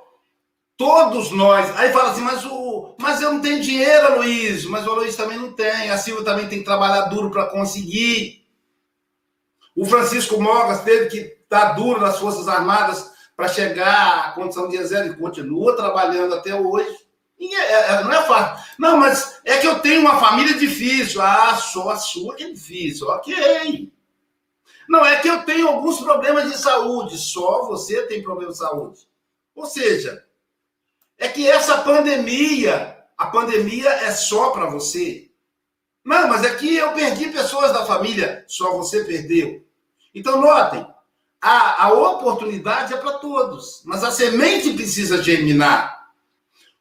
[0.77, 1.75] todos nós.
[1.77, 4.65] Aí fala assim, mas o, mas eu não tenho dinheiro, Luiz.
[4.67, 5.91] Mas o Luiz também não tem.
[5.91, 8.46] A Silvia também tem que trabalhar duro para conseguir.
[9.77, 14.77] O Francisco Mogas teve que estar duro nas Forças Armadas para chegar à condição de
[14.77, 16.97] exército e continua trabalhando até hoje.
[17.39, 18.67] É, é, não é fácil.
[18.79, 21.21] Não, mas é que eu tenho uma família difícil.
[21.21, 23.07] Ah, só a sua que é difícil.
[23.09, 23.93] Ok.
[24.89, 27.19] Não é que eu tenho alguns problemas de saúde.
[27.19, 29.07] Só você tem problema de saúde.
[29.55, 30.25] Ou seja,
[31.19, 35.31] é que essa pandemia, a pandemia é só para você.
[36.03, 38.45] Não, mas é que eu perdi pessoas da família.
[38.49, 39.66] Só você perdeu.
[40.17, 40.87] Então, notem,
[41.43, 46.09] a, a oportunidade é para todos, mas a semente precisa germinar.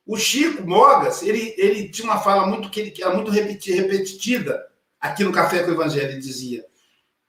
[0.08, 4.66] O Chico Mogas, ele, ele tinha uma fala muito que, ele, que era muito repetida
[5.02, 6.12] aqui no Café com o Evangelho.
[6.12, 6.66] Ele dizia: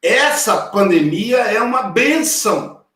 [0.00, 2.86] essa pandemia é uma benção.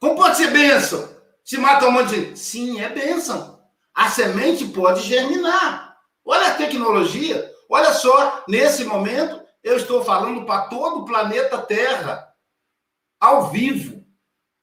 [0.00, 1.08] Como pode ser benção?
[1.44, 2.38] Se mata um monte de gente.
[2.38, 3.62] Sim, é benção.
[3.94, 5.98] A semente pode germinar.
[6.24, 7.48] Olha a tecnologia.
[7.68, 12.34] Olha só, nesse momento, eu estou falando para todo o planeta Terra,
[13.18, 14.04] ao vivo,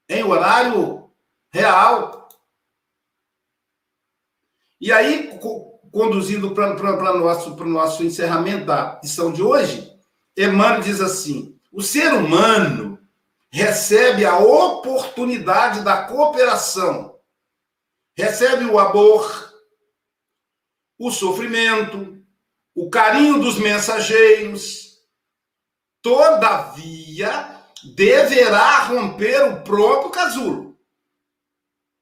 [0.10, 1.12] em horário
[1.52, 2.30] real.
[4.80, 5.40] E aí,
[5.92, 6.74] conduzindo para
[7.16, 9.92] o nosso, nosso encerramento da lição de hoje,
[10.38, 13.00] Emmanuel diz assim: o ser humano
[13.50, 17.20] recebe a oportunidade da cooperação,
[18.16, 19.54] recebe o amor,
[20.98, 22.24] o sofrimento,
[22.76, 24.87] o carinho dos mensageiros,
[26.08, 30.78] Todavia, deverá romper o próprio casulo.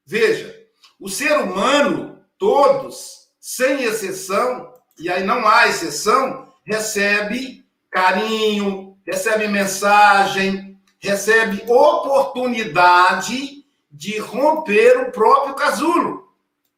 [0.05, 0.55] Veja,
[0.99, 10.79] o ser humano, todos, sem exceção, e aí não há exceção, recebe carinho, recebe mensagem,
[10.99, 16.31] recebe oportunidade de romper o próprio casulo.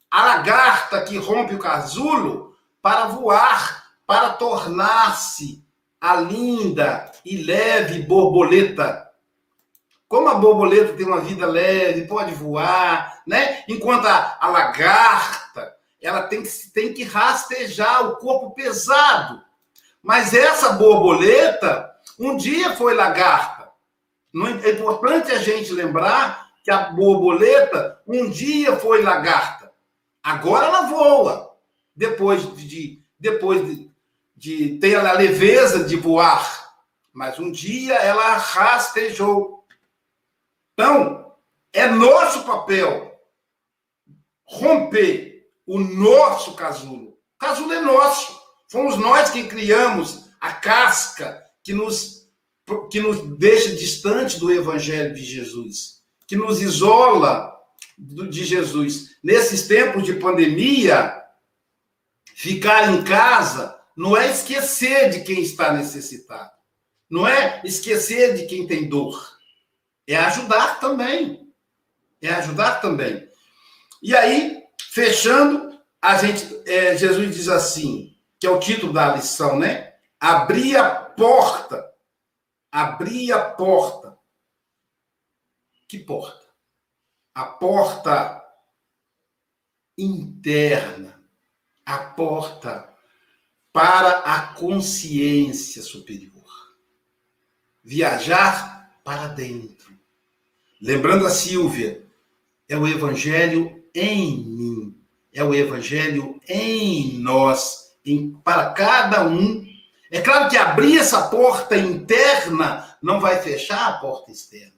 [0.10, 5.66] A lagarta que rompe o casulo para voar, para tornar-se
[5.99, 9.07] a linda e leve borboleta.
[10.07, 13.63] Como a borboleta tem uma vida leve, pode voar, né?
[13.67, 19.43] Enquanto a, a lagarta, ela tem que, tem que rastejar o corpo pesado.
[20.01, 23.69] Mas essa borboleta, um dia foi lagarta.
[24.63, 29.71] É importante a gente lembrar que a borboleta, um dia foi lagarta.
[30.23, 31.55] Agora ela voa.
[31.95, 33.87] Depois de, depois de
[34.38, 36.76] de ter a leveza de voar,
[37.12, 39.65] mas um dia ela rastejou.
[40.73, 41.34] Então,
[41.73, 43.19] é nosso papel
[44.45, 47.17] romper o nosso casulo.
[47.36, 48.39] O casulo é nosso.
[48.69, 52.30] Fomos nós que criamos a casca que nos,
[52.91, 57.58] que nos deixa distante do evangelho de Jesus, que nos isola
[57.97, 59.17] de Jesus.
[59.23, 61.23] Nesses tempos de pandemia,
[62.36, 66.51] ficar em casa não é esquecer de quem está necessitado.
[67.10, 69.36] Não é esquecer de quem tem dor.
[70.05, 71.51] É ajudar também.
[72.21, 73.27] É ajudar também.
[74.03, 79.57] E aí, fechando, a gente, é, Jesus diz assim, que é o título da lição,
[79.57, 79.95] né?
[80.19, 81.91] Abrir a porta.
[82.71, 84.15] Abrir a porta.
[85.88, 86.45] Que porta?
[87.33, 88.45] A porta
[89.97, 91.19] interna.
[91.83, 92.96] A porta
[93.78, 96.34] para a consciência superior.
[97.84, 99.94] Viajar para dentro.
[100.82, 102.04] Lembrando a Silvia,
[102.68, 104.98] é o evangelho em mim,
[105.32, 109.63] é o evangelho em nós, em, para cada um.
[110.10, 114.74] É claro que abrir essa porta interna não vai fechar a porta externa.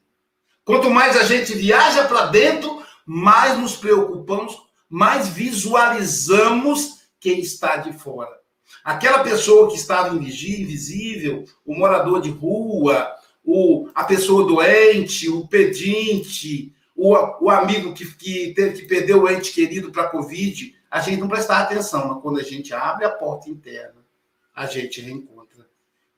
[0.65, 7.93] Quanto mais a gente viaja para dentro, mais nos preocupamos, mais visualizamos quem está de
[7.93, 8.38] fora.
[8.83, 16.73] Aquela pessoa que estava invisível, o morador de rua, o, a pessoa doente, o pedinte,
[16.95, 20.99] o, o amigo que, que teve que perder o ente querido para a Covid, a
[21.01, 24.05] gente não prestar atenção, mas quando a gente abre a porta interna,
[24.55, 25.67] a gente reencontra.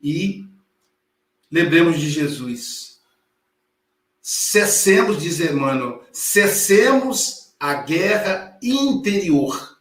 [0.01, 0.45] E
[1.51, 2.99] lembremos de Jesus.
[4.21, 9.79] Cessemos, diz Emmanuel, cessemos a guerra interior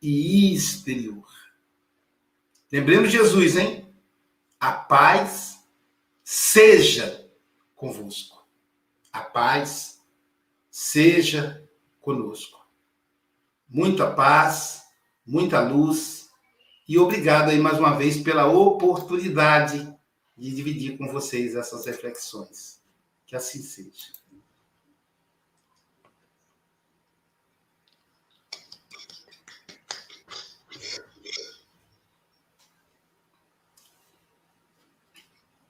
[0.00, 1.27] e exterior.
[2.70, 3.94] Lembremos de Jesus, hein?
[4.60, 5.64] A paz
[6.22, 7.26] seja
[7.74, 8.46] convosco.
[9.10, 10.02] A paz
[10.70, 11.66] seja
[12.00, 12.58] conosco.
[13.68, 14.82] Muita paz,
[15.26, 16.28] muita luz
[16.86, 19.94] e obrigado aí mais uma vez pela oportunidade
[20.36, 22.82] de dividir com vocês essas reflexões.
[23.26, 24.12] Que assim seja.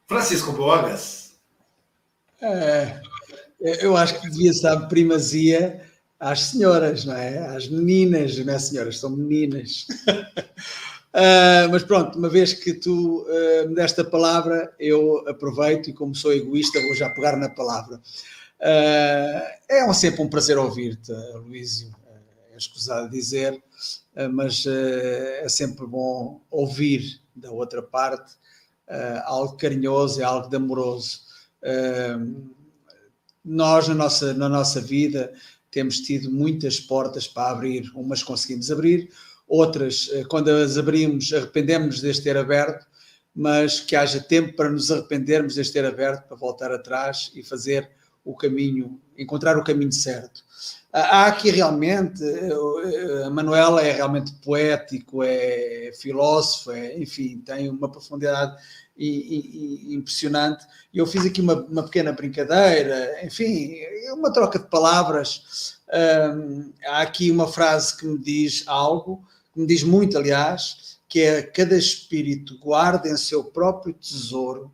[0.08, 1.34] Francisco Bogas.
[2.40, 2.98] É,
[3.60, 5.82] eu acho que devia estar primazia
[6.18, 7.46] às senhoras, não é?
[7.54, 9.86] Às meninas, não é senhoras, são meninas.
[10.08, 15.92] uh, mas pronto, uma vez que tu uh, me deste a palavra, eu aproveito e
[15.92, 17.96] como sou egoísta vou já pegar na palavra.
[17.96, 21.94] Uh, é um, sempre um prazer ouvir-te, Luísio,
[22.54, 23.62] é escusado dizer,
[24.32, 28.38] mas é sempre bom ouvir da outra parte
[29.24, 31.20] algo carinhoso e algo de amoroso.
[33.44, 35.32] nós, na nossa, na nossa vida,
[35.70, 39.10] temos tido muitas portas para abrir, umas conseguimos abrir,
[39.46, 42.86] outras, eh, quando as abrimos, arrependemos de ter aberto,
[43.34, 47.88] mas que haja tempo para nos arrependermos de ter aberto, para voltar atrás e fazer
[48.24, 50.42] o caminho, encontrar o caminho certo.
[50.92, 57.90] Há aqui realmente, eh, a Manuela é realmente poético, é filósofo, é, enfim, tem uma
[57.90, 58.56] profundidade
[58.96, 60.66] impressionante.
[60.92, 63.76] Eu fiz aqui uma, uma, pequena brincadeira, enfim,
[64.14, 65.78] uma troca de palavras.
[66.86, 71.42] Há aqui uma frase que me diz algo, que me diz muito, aliás, que é
[71.42, 74.72] cada espírito guarda em seu próprio tesouro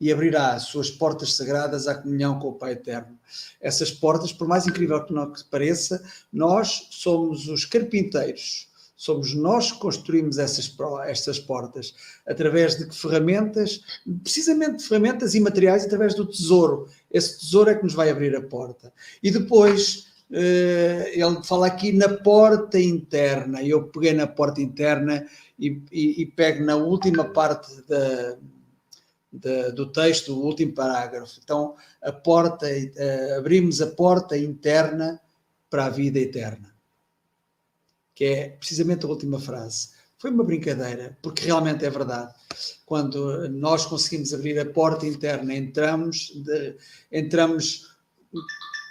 [0.00, 3.18] e abrirá as suas portas sagradas à comunhão com o Pai Eterno.
[3.60, 9.78] Essas portas, por mais incrível que não pareça, nós somos os carpinteiros Somos nós que
[9.78, 10.68] construímos essas,
[11.38, 11.94] portas.
[12.26, 13.82] Através de ferramentas?
[14.22, 16.88] Precisamente de ferramentas e materiais, através do tesouro.
[17.10, 18.90] Esse tesouro é que nos vai abrir a porta.
[19.22, 23.62] E depois, eh, ele fala aqui na porta interna.
[23.62, 25.26] Eu peguei na porta interna
[25.58, 28.38] e, e, e pego na última parte da,
[29.38, 31.40] da, do texto, o último parágrafo.
[31.42, 35.20] Então, a porta, eh, abrimos a porta interna
[35.70, 36.76] para a vida eterna
[38.16, 39.90] que é precisamente a última frase.
[40.18, 42.34] Foi uma brincadeira, porque realmente é verdade.
[42.86, 46.76] Quando nós conseguimos abrir a porta interna, entramos, de,
[47.12, 47.94] entramos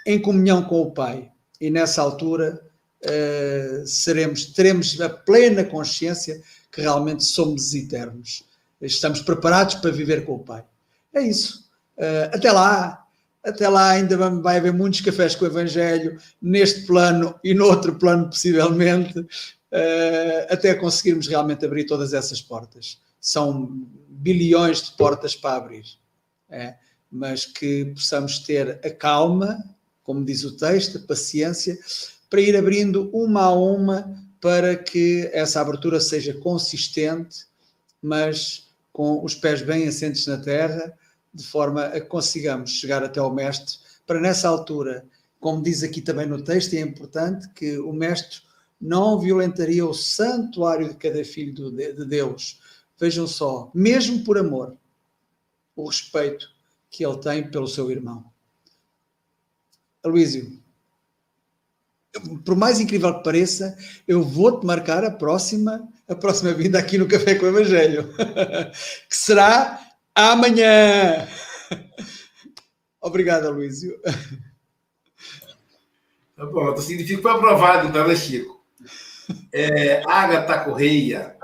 [0.06, 1.28] em comunhão com o Pai,
[1.60, 2.62] e nessa altura
[3.02, 6.40] uh, seremos, teremos a plena consciência
[6.70, 8.44] que realmente somos eternos.
[8.80, 10.64] Estamos preparados para viver com o Pai.
[11.12, 11.64] É isso.
[11.96, 13.06] Uh, até lá,
[13.42, 17.94] até lá ainda vai haver muitos cafés com o Evangelho, neste plano e no outro
[17.94, 19.24] plano, possivelmente,
[19.70, 23.00] eh, até conseguirmos realmente abrir todas essas portas.
[23.20, 25.84] São bilhões de portas para abrir.
[26.48, 26.76] É,
[27.10, 29.58] mas que possamos ter a calma,
[30.02, 31.78] como diz o texto, a paciência,
[32.30, 37.46] para ir abrindo uma a uma para que essa abertura seja consistente,
[38.00, 38.65] mas
[38.96, 40.98] com os pés bem assentes na terra
[41.30, 43.76] de forma a que consigamos chegar até ao Mestre,
[44.06, 45.06] para nessa altura,
[45.38, 48.40] como diz aqui também no texto, é importante que o Mestre
[48.80, 52.58] não violentaria o santuário de cada filho de Deus.
[52.98, 54.74] Vejam só, mesmo por amor,
[55.76, 56.48] o respeito
[56.88, 58.24] que ele tem pelo seu irmão.
[60.02, 60.58] Aloísio,
[62.46, 63.76] por mais incrível que pareça,
[64.08, 68.12] eu vou-te marcar a próxima, a próxima vinda aqui no Café com o Evangelho,
[69.08, 69.86] que será
[70.18, 71.28] Amanhã!
[73.02, 74.00] Obrigado, Luísio.
[76.34, 78.64] Tá bom, então significa que foi aprovado, então, né, Chico?
[79.52, 81.36] É, Agatha Correia.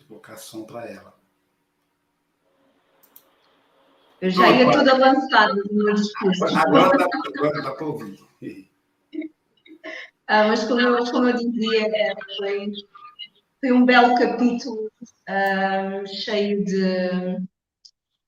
[0.00, 1.15] Vou colocar som para ela.
[4.20, 6.44] Eu já ia toda lançada no meu discurso.
[6.44, 8.18] Agora dá para ouvir.
[10.28, 11.88] Ah, mas como eu, como eu dizia,
[12.36, 12.72] foi,
[13.60, 14.90] foi um belo capítulo
[15.28, 17.38] ah, cheio de,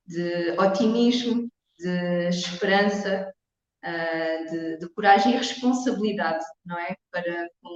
[0.07, 3.35] de otimismo, de esperança,
[3.83, 6.95] ah, de, de, coragem e responsabilidade, não é?
[7.11, 7.75] Para com,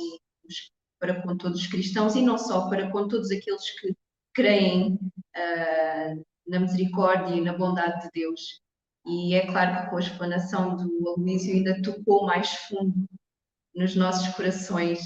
[1.01, 3.93] para com todos os cristãos e não só, para com todos aqueles que
[4.33, 5.01] creem
[6.53, 8.61] na misericórdia e na bondade de Deus.
[9.07, 12.95] E é claro que com a explanação do Aloísio ainda tocou mais fundo
[13.75, 15.01] nos nossos corações.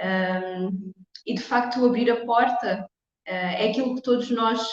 [0.00, 0.92] Um,
[1.26, 4.68] e de facto, abrir a porta uh, é aquilo que todos nós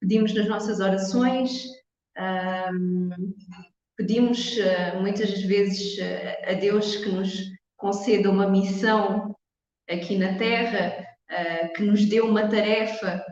[0.00, 1.64] pedimos nas nossas orações,
[2.72, 3.10] um,
[3.96, 9.34] pedimos uh, muitas vezes uh, a Deus que nos conceda uma missão
[9.88, 11.04] aqui na Terra,
[11.74, 13.24] que nos dê uma tarefa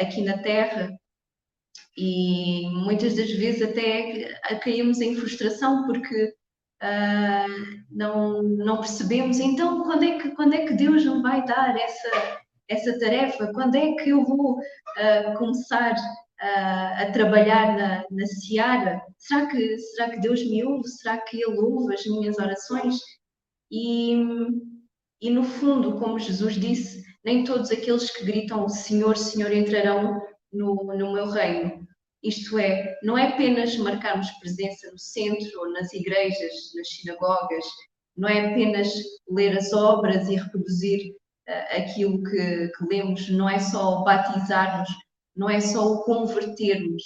[0.00, 0.99] aqui na Terra.
[1.96, 6.34] E muitas das vezes até caímos em frustração porque
[6.82, 9.38] uh, não, não percebemos.
[9.38, 13.52] Então, quando é, que, quando é que Deus me vai dar essa, essa tarefa?
[13.52, 19.02] Quando é que eu vou uh, começar uh, a trabalhar na, na seara?
[19.18, 20.88] Será que, será que Deus me ouve?
[20.88, 22.96] Será que Ele ouve as minhas orações?
[23.70, 24.14] E,
[25.20, 30.20] e no fundo, como Jesus disse, nem todos aqueles que gritam Senhor, Senhor entrarão
[30.52, 31.86] no, no meu reino.
[32.22, 37.64] Isto é, não é apenas marcarmos presença no centro ou nas igrejas, nas sinagogas,
[38.16, 38.92] não é apenas
[39.30, 41.14] ler as obras e reproduzir
[41.48, 44.88] uh, aquilo que, que, lemos, não é só batizarmos,
[45.34, 47.02] não é só o convertermos.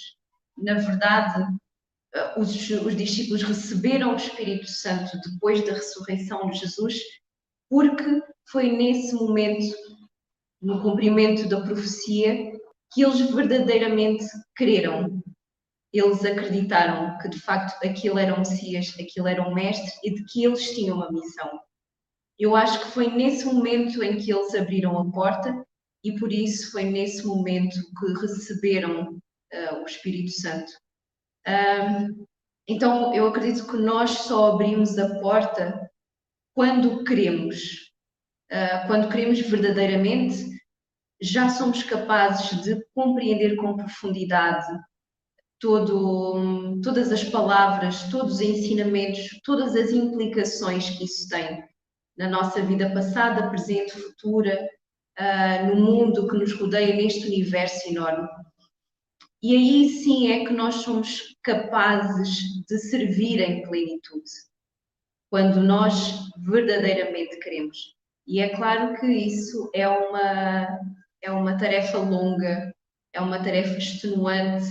[0.57, 6.99] Na verdade, uh, os, os discípulos receberam o Espírito Santo depois da ressurreição de Jesus,
[7.69, 8.21] porque
[8.51, 9.73] foi nesse momento,
[10.61, 12.54] no cumprimento da profecia,
[12.95, 14.23] que eles verdadeiramente
[14.55, 15.21] creram.
[15.93, 20.23] Eles acreditaram que de facto aquilo era o Messias, aquilo era o Mestre e de
[20.25, 21.59] que eles tinham uma missão.
[22.39, 25.65] Eu acho que foi nesse momento em que eles abriram a porta
[26.03, 30.71] e por isso foi nesse momento que receberam uh, o Espírito Santo.
[31.47, 32.25] Um,
[32.67, 35.89] então eu acredito que nós só abrimos a porta
[36.53, 37.91] quando queremos.
[38.51, 40.54] Uh, quando queremos verdadeiramente,
[41.21, 44.67] já somos capazes de compreender com profundidade
[45.59, 51.63] todo, todas as palavras, todos os ensinamentos, todas as implicações que isso tem
[52.17, 54.69] na nossa vida passada, presente, futura,
[55.19, 58.27] uh, no mundo que nos rodeia, neste universo enorme.
[59.41, 64.31] E aí sim é que nós somos capazes de servir em plenitude,
[65.29, 67.95] quando nós verdadeiramente queremos.
[68.25, 70.79] E é claro que isso é uma,
[71.25, 72.71] é uma tarefa longa,
[73.11, 74.67] é uma tarefa extenuante,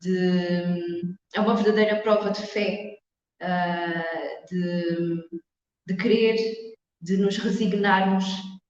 [0.00, 2.98] de, é uma verdadeira prova de fé,
[3.40, 5.28] uh, de,
[5.86, 6.36] de querer,
[7.00, 8.24] de nos resignarmos,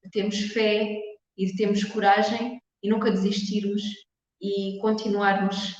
[0.04, 1.00] de termos fé
[1.36, 3.82] e de termos coragem e nunca desistirmos
[4.40, 5.76] e continuarmos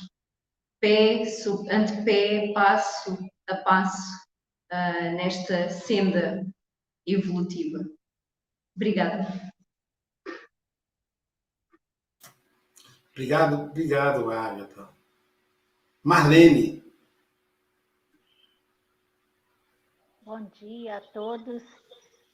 [0.81, 1.23] pé
[1.69, 3.17] ante pé, passo
[3.47, 4.17] a passo,
[4.71, 6.43] uh, nesta senda
[7.05, 7.79] evolutiva.
[8.75, 9.51] Obrigada.
[13.19, 14.87] Obrigado, obrigado, Agatha.
[16.01, 16.81] Marlene.
[20.21, 21.61] Bom dia a todos.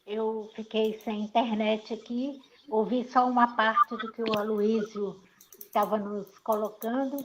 [0.06, 5.20] Eu fiquei sem internet aqui, ouvi só uma parte do que o Aloísio
[5.58, 7.18] estava nos colocando,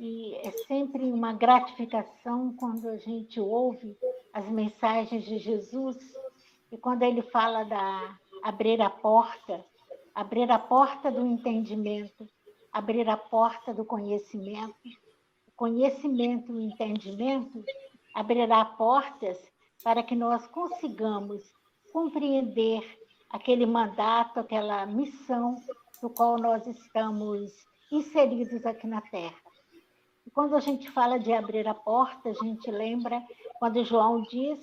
[0.00, 3.96] e é sempre uma gratificação quando a gente ouve
[4.32, 5.96] as mensagens de Jesus
[6.72, 9.64] e quando ele fala da abrir a porta,
[10.12, 12.28] abrir a porta do entendimento,
[12.76, 14.76] abrir a porta do conhecimento.
[15.46, 17.64] O conhecimento e o entendimento
[18.14, 19.38] abrirá portas
[19.82, 21.42] para que nós consigamos
[21.90, 22.84] compreender
[23.30, 25.56] aquele mandato, aquela missão
[26.02, 27.50] do qual nós estamos
[27.90, 29.40] inseridos aqui na Terra.
[30.26, 33.24] E quando a gente fala de abrir a porta, a gente lembra
[33.58, 34.60] quando João diz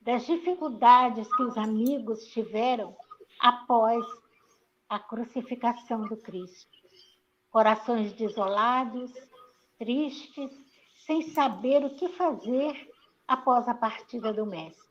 [0.00, 2.96] das dificuldades que os amigos tiveram
[3.40, 4.04] após
[4.88, 6.73] a crucificação do Cristo
[7.54, 9.12] corações desolados,
[9.78, 10.50] tristes,
[11.06, 12.90] sem saber o que fazer
[13.28, 14.82] após a partida do Mestre.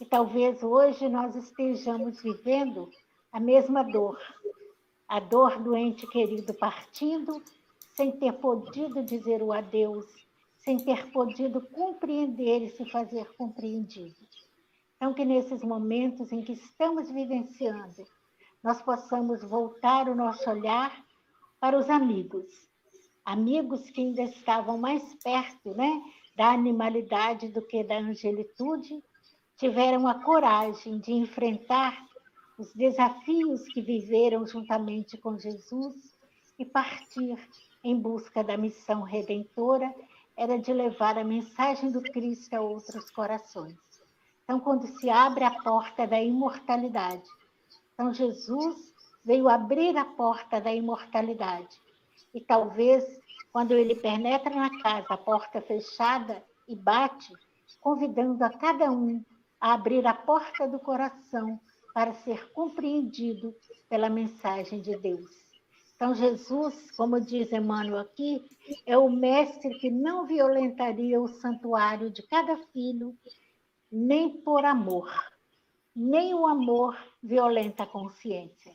[0.00, 2.90] E talvez hoje nós estejamos vivendo
[3.30, 4.18] a mesma dor,
[5.06, 7.42] a dor do ente querido partindo,
[7.92, 10.06] sem ter podido dizer o adeus,
[10.56, 14.16] sem ter podido compreender e se fazer compreendido.
[14.96, 18.06] Então, que nesses momentos em que estamos vivenciando,
[18.62, 21.03] nós possamos voltar o nosso olhar
[21.64, 22.44] para os amigos.
[23.24, 26.02] Amigos que ainda estavam mais perto né,
[26.36, 29.02] da animalidade do que da angelitude,
[29.56, 32.06] tiveram a coragem de enfrentar
[32.58, 35.94] os desafios que viveram juntamente com Jesus
[36.58, 37.38] e partir
[37.82, 39.90] em busca da missão redentora
[40.36, 43.78] era de levar a mensagem do Cristo a outros corações.
[44.42, 47.24] Então, quando se abre a porta da imortalidade,
[47.94, 48.93] então Jesus
[49.24, 51.80] veio abrir a porta da imortalidade.
[52.34, 53.04] E talvez,
[53.52, 57.32] quando ele penetra na casa, a porta fechada, e bate,
[57.80, 59.22] convidando a cada um
[59.60, 61.60] a abrir a porta do coração
[61.94, 63.54] para ser compreendido
[63.88, 65.44] pela mensagem de Deus.
[65.94, 68.44] Então, Jesus, como diz Emmanuel aqui,
[68.84, 73.16] é o mestre que não violentaria o santuário de cada filho,
[73.90, 75.10] nem por amor.
[75.94, 78.74] Nem o amor violenta a consciência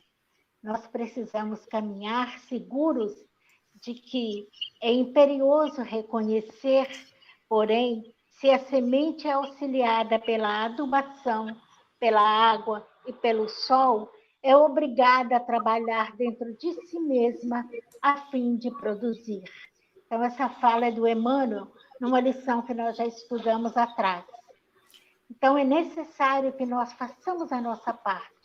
[0.62, 3.12] nós precisamos caminhar seguros
[3.82, 4.46] de que
[4.82, 6.88] é imperioso reconhecer,
[7.48, 11.46] porém, se a semente é auxiliada pela adubação,
[11.98, 14.10] pela água e pelo sol,
[14.42, 17.68] é obrigada a trabalhar dentro de si mesma
[18.00, 19.44] a fim de produzir.
[20.06, 21.68] Então, essa fala é do Emmanuel,
[22.00, 24.24] numa lição que nós já estudamos atrás.
[25.30, 28.39] Então, é necessário que nós façamos a nossa parte.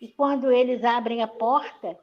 [0.00, 1.98] E quando eles abrem a porta,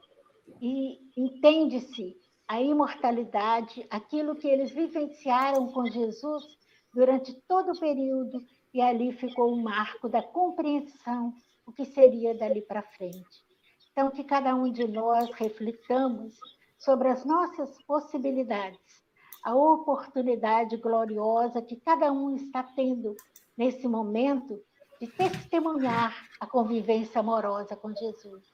[0.60, 2.16] e entende-se
[2.46, 6.44] a imortalidade, aquilo que eles vivenciaram com Jesus
[6.92, 11.32] durante todo o período, e ali ficou o marco da compreensão,
[11.66, 13.44] o que seria dali para frente.
[13.92, 16.36] Então, que cada um de nós reflitamos
[16.78, 19.02] sobre as nossas possibilidades,
[19.42, 23.14] a oportunidade gloriosa que cada um está tendo
[23.56, 24.60] nesse momento
[25.00, 28.44] de testemunhar a convivência amorosa com Jesus.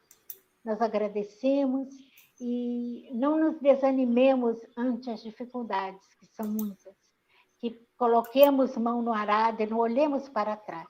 [0.65, 1.89] Nós agradecemos
[2.41, 6.95] e não nos desanimemos ante as dificuldades, que são muitas.
[7.59, 10.89] Que coloquemos mão no arado e não olhemos para trás.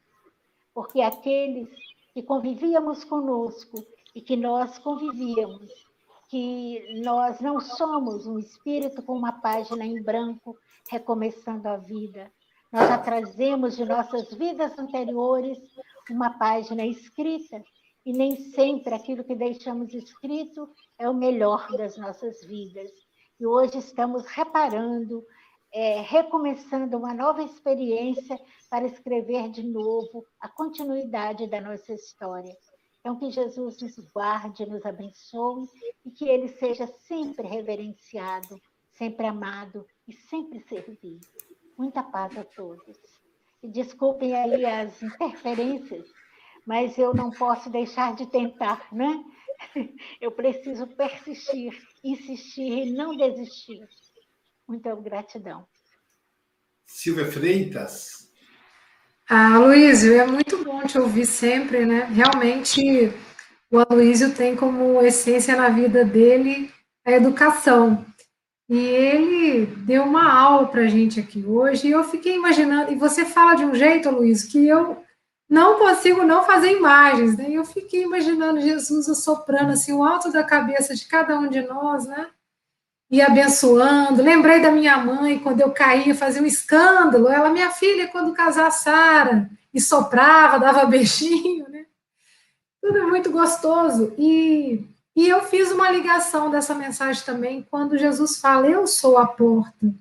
[0.72, 1.68] Porque aqueles
[2.12, 3.84] que convivíamos conosco
[4.14, 5.70] e que nós convivíamos,
[6.28, 10.56] que nós não somos um espírito com uma página em branco
[10.88, 12.32] recomeçando a vida.
[12.72, 15.58] Nós já trazemos de nossas vidas anteriores
[16.08, 17.62] uma página escrita
[18.06, 20.68] e nem sempre aquilo que deixamos escrito
[20.98, 22.90] é o melhor das nossas vidas.
[23.38, 25.24] E hoje estamos reparando,
[25.72, 32.56] é, recomeçando uma nova experiência para escrever de novo a continuidade da nossa história.
[33.00, 35.66] Então, que Jesus nos guarde, nos abençoe
[36.04, 38.60] e que ele seja sempre reverenciado,
[38.92, 41.26] sempre amado e sempre servido.
[41.80, 42.98] Muita paz a todos.
[43.62, 46.04] E desculpem aí as interferências,
[46.66, 49.24] mas eu não posso deixar de tentar, né?
[50.20, 51.72] Eu preciso persistir,
[52.04, 53.80] insistir e não desistir.
[54.68, 55.66] Muita gratidão.
[56.84, 58.30] Silvia Freitas.
[59.26, 62.04] Ah, Luísio, é muito bom te ouvir sempre, né?
[62.04, 63.10] Realmente,
[63.70, 66.70] o Aloísio tem como essência na vida dele
[67.06, 68.04] a educação.
[68.70, 72.94] E ele deu uma aula para a gente aqui hoje, e eu fiquei imaginando, e
[72.94, 75.02] você fala de um jeito, Luiz, que eu
[75.48, 77.46] não consigo não fazer imagens, né?
[77.50, 82.06] Eu fiquei imaginando Jesus assoprando assim o alto da cabeça de cada um de nós,
[82.06, 82.28] né?
[83.10, 84.22] E abençoando.
[84.22, 87.26] Lembrei da minha mãe quando eu caía, fazia um escândalo.
[87.26, 91.86] Ela, minha filha, quando casar Sara, e soprava, dava beijinho, né?
[92.80, 94.14] Tudo muito gostoso.
[94.16, 99.26] E, e eu fiz uma ligação dessa mensagem também quando Jesus fala: Eu sou a
[99.26, 99.92] porta.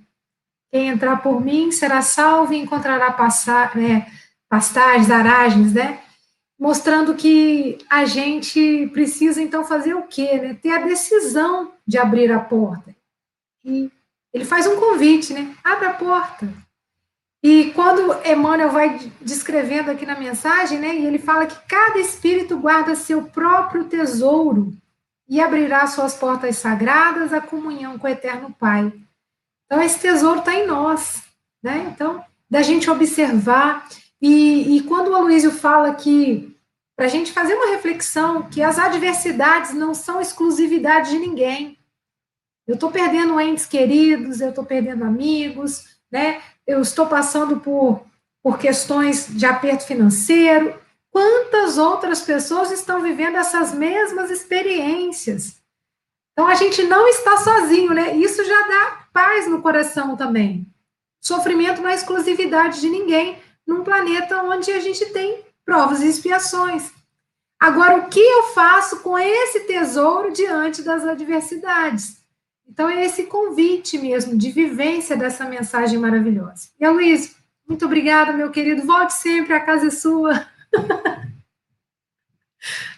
[0.72, 3.78] Quem entrar por mim será salvo e encontrará passar.
[3.78, 4.05] É,
[4.47, 6.01] pastagens, aragens, né?
[6.60, 10.38] Mostrando que a gente precisa, então, fazer o quê?
[10.38, 10.53] Né?
[10.55, 12.93] Ter a decisão de abrir a porta.
[13.64, 13.89] E
[14.34, 15.55] ele faz um convite, né?
[15.64, 16.51] Abra a porta.
[17.41, 22.57] E quando Emmanuel vai descrevendo aqui na mensagem, né, e ele fala que cada espírito
[22.57, 24.74] guarda seu próprio tesouro
[25.30, 28.91] e abrirá suas portas sagradas à comunhão com o Eterno Pai.
[29.65, 31.21] Então, esse tesouro está em nós,
[31.61, 31.88] né?
[31.93, 33.88] Então, da gente observar
[34.21, 36.57] e, e quando o Aloysio fala que,
[36.95, 41.77] para a gente fazer uma reflexão, que as adversidades não são exclusividade de ninguém.
[42.67, 46.41] Eu estou perdendo entes queridos, eu estou perdendo amigos, né?
[46.69, 48.05] eu estou passando por,
[48.43, 50.80] por questões de aperto financeiro.
[51.12, 55.60] Quantas outras pessoas estão vivendo essas mesmas experiências?
[56.34, 58.16] Então a gente não está sozinho, né?
[58.16, 60.66] Isso já dá paz no coração também.
[61.20, 66.91] Sofrimento não é exclusividade de ninguém num planeta onde a gente tem provas e expiações.
[67.60, 72.18] Agora, o que eu faço com esse tesouro diante das adversidades?
[72.66, 76.70] Então, é esse convite mesmo de vivência dessa mensagem maravilhosa.
[76.80, 77.36] E, Luiz,
[77.68, 78.86] muito obrigada, meu querido.
[78.86, 80.47] Volte sempre, a casa é sua.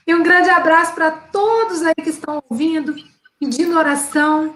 [0.05, 2.95] e um grande abraço para todos aí que estão ouvindo,
[3.39, 4.55] pedindo oração.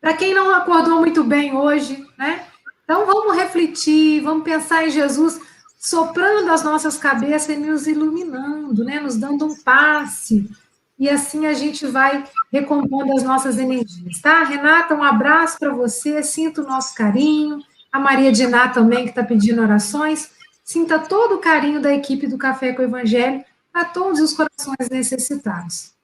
[0.00, 2.46] Para quem não acordou muito bem hoje, né?
[2.84, 5.40] Então vamos refletir, vamos pensar em Jesus
[5.78, 8.98] soprando as nossas cabeças e nos iluminando, né?
[8.98, 10.48] Nos dando um passe.
[10.98, 14.42] E assim a gente vai recompondo as nossas energias, tá?
[14.42, 17.62] Renata, um abraço para você, sinta o nosso carinho.
[17.92, 20.30] A Maria Diná também, que está pedindo orações.
[20.68, 23.42] Sinta todo o carinho da equipe do Café com o Evangelho
[23.72, 25.94] a todos os corações necessitados.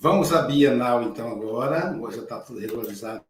[0.00, 1.92] Vamos à Bienal, então, agora.
[2.00, 3.24] Hoje já está tudo regularizado.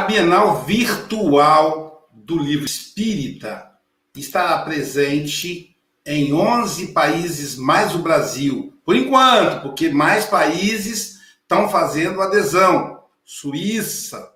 [0.00, 3.70] Bienal Virtual do Livro Espírita
[4.16, 8.78] estará presente em 11 países mais o Brasil.
[8.84, 13.04] Por enquanto, porque mais países estão fazendo adesão.
[13.24, 14.34] Suíça,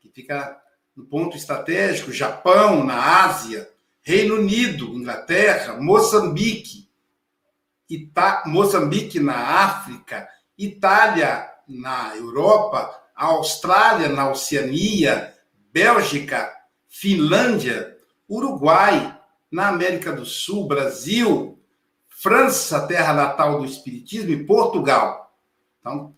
[0.00, 0.58] que fica
[0.96, 3.70] no ponto estratégico, Japão, na Ásia,
[4.02, 6.88] Reino Unido, Inglaterra, Moçambique,
[7.88, 15.34] Ita Moçambique na África, Itália na Europa, Austrália na Oceania,
[15.72, 16.52] Bélgica,
[16.88, 17.96] Finlândia,
[18.28, 19.18] Uruguai
[19.50, 21.58] na América do Sul, Brasil,
[22.08, 25.34] França, terra natal do Espiritismo, e Portugal.
[25.80, 26.14] Então,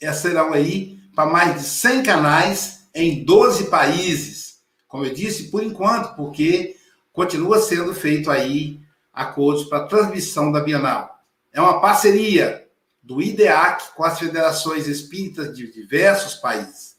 [0.00, 4.60] essas serão aí para mais de 100 canais em 12 países.
[4.86, 6.76] Como eu disse, por enquanto, porque
[7.12, 8.80] continua sendo feito aí
[9.12, 11.20] acordos para transmissão da Bienal.
[11.52, 12.59] É uma parceria
[13.02, 16.96] do IDEAC com as federações espíritas de diversos países.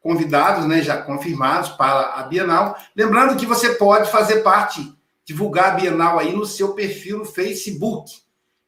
[0.00, 2.76] Convidados, né, já confirmados para a Bienal.
[2.94, 8.12] Lembrando que você pode fazer parte, divulgar a Bienal aí no seu perfil no Facebook.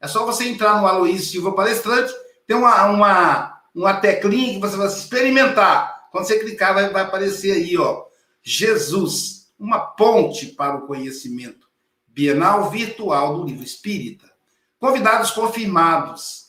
[0.01, 2.13] É só você entrar no Aloysio Silva Palestrante,
[2.47, 6.09] tem uma, uma, uma teclinha que você vai experimentar.
[6.11, 8.05] Quando você clicar, vai, vai aparecer aí, ó,
[8.43, 11.67] Jesus, uma ponte para o conhecimento.
[12.07, 14.31] Bienal Virtual do Livro Espírita.
[14.79, 16.46] Convidados confirmados: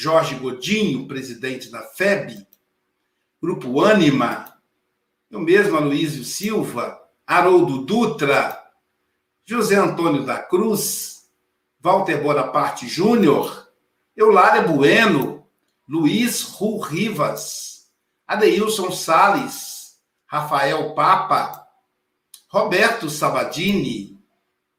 [0.00, 2.46] Jorge Godinho, presidente da FEB,
[3.42, 4.56] Grupo Anima,
[5.28, 8.64] eu mesmo, Aloysio Silva, Haroldo Dutra,
[9.44, 11.28] José Antônio da Cruz,
[11.82, 13.68] Walter Bonaparte Júnior,
[14.16, 15.44] Eulália Bueno,
[15.88, 17.90] Luiz Ru Rivas,
[18.24, 21.66] Adeilson Sales, Rafael Papa,
[22.52, 24.16] Roberto Sabadini,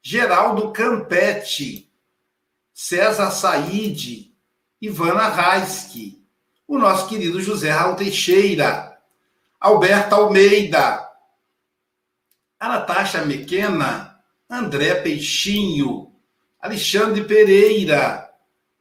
[0.02, 1.92] Geraldo Campete,
[2.74, 4.29] César Saide,
[4.82, 6.24] Ivana Raiski,
[6.68, 8.98] o nosso querido José Raul Teixeira,
[9.60, 11.06] Alberto Almeida,
[12.60, 16.14] a Natasha Mequena, André Peixinho,
[16.62, 18.30] Alexandre Pereira,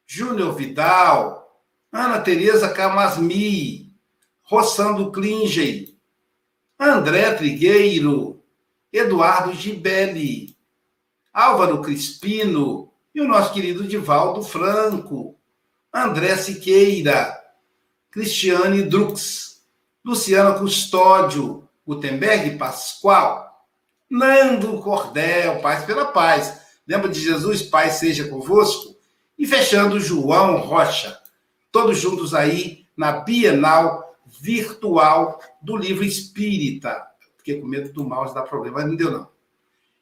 [0.07, 3.93] Júnior Vidal, Ana Tereza Camasmi,
[4.43, 5.97] Rossando Klingen,
[6.79, 8.43] André Trigueiro,
[8.93, 10.57] Eduardo Gibelli,
[11.33, 15.38] Álvaro Crispino e o nosso querido Divaldo Franco,
[16.05, 17.39] André Siqueira,
[18.11, 19.63] Cristiane Drux,
[20.05, 23.49] Luciana Custódio, Gutenberg Pascoal,
[24.09, 26.61] Nando Cordel, Paz pela Paz.
[26.87, 28.97] Lembra de Jesus, Pai seja convosco?
[29.39, 31.19] E fechando, João Rocha.
[31.71, 37.07] Todos juntos aí na Bienal Virtual do Livro Espírita.
[37.37, 39.29] Fiquei com medo do mouse dar problema, mas não deu não.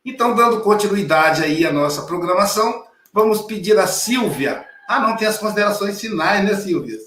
[0.05, 4.64] Então, dando continuidade aí à nossa programação, vamos pedir a Silvia.
[4.87, 6.99] Ah, não, tem as considerações finais, né, Silvia?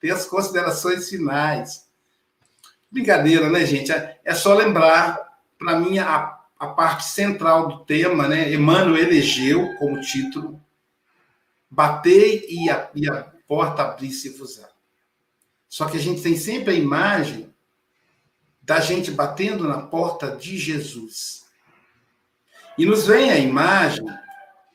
[0.00, 1.88] Tem as considerações finais.
[2.90, 3.92] Brincadeira, né, gente?
[3.92, 5.18] É só lembrar,
[5.58, 8.52] para mim, a, a parte central do tema, né?
[8.52, 10.60] Emmanuel elegeu como título
[11.70, 14.60] Bater e a, e a porta abrir-se vos
[15.68, 17.52] Só que a gente tem sempre a imagem
[18.62, 21.46] da gente batendo na porta de Jesus.
[22.76, 24.06] E nos vem a imagem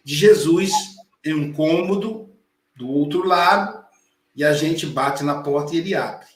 [0.04, 0.72] de Jesus
[1.24, 2.30] em um cômodo
[2.76, 3.84] do outro lado,
[4.36, 6.28] e a gente bate na porta e ele abre.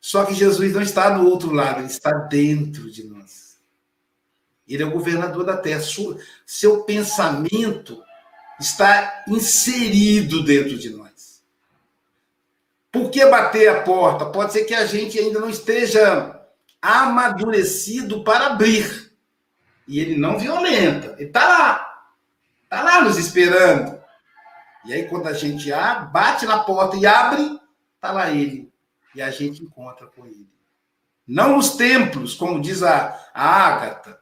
[0.00, 3.58] Só que Jesus não está do outro lado, ele está dentro de nós.
[4.66, 5.82] Ele é o governador da terra.
[6.46, 8.02] Seu pensamento
[8.58, 11.42] está inserido dentro de nós.
[12.90, 14.26] Por que bater a porta?
[14.26, 16.40] Pode ser que a gente ainda não esteja
[16.80, 19.12] amadurecido para abrir.
[19.86, 21.14] E ele não violenta.
[21.18, 21.89] Ele está lá.
[22.70, 24.00] Está lá nos esperando.
[24.84, 27.58] E aí, quando a gente abre, bate na porta e abre,
[27.96, 28.72] está lá ele.
[29.12, 30.48] E a gente encontra com ele.
[31.26, 34.20] Não nos templos, como diz a, a Ágata,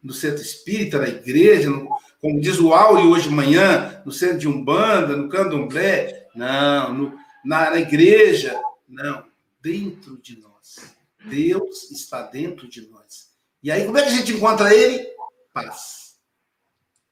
[0.00, 1.88] no centro espírita, na igreja, no,
[2.20, 6.28] como diz o Auri hoje de manhã, no centro de Umbanda, no candomblé.
[6.32, 8.56] Não, no, na, na igreja.
[8.88, 9.26] Não,
[9.60, 10.94] dentro de nós.
[11.24, 13.30] Deus está dentro de nós.
[13.60, 15.08] E aí, como é que a gente encontra ele?
[15.52, 16.03] Paz.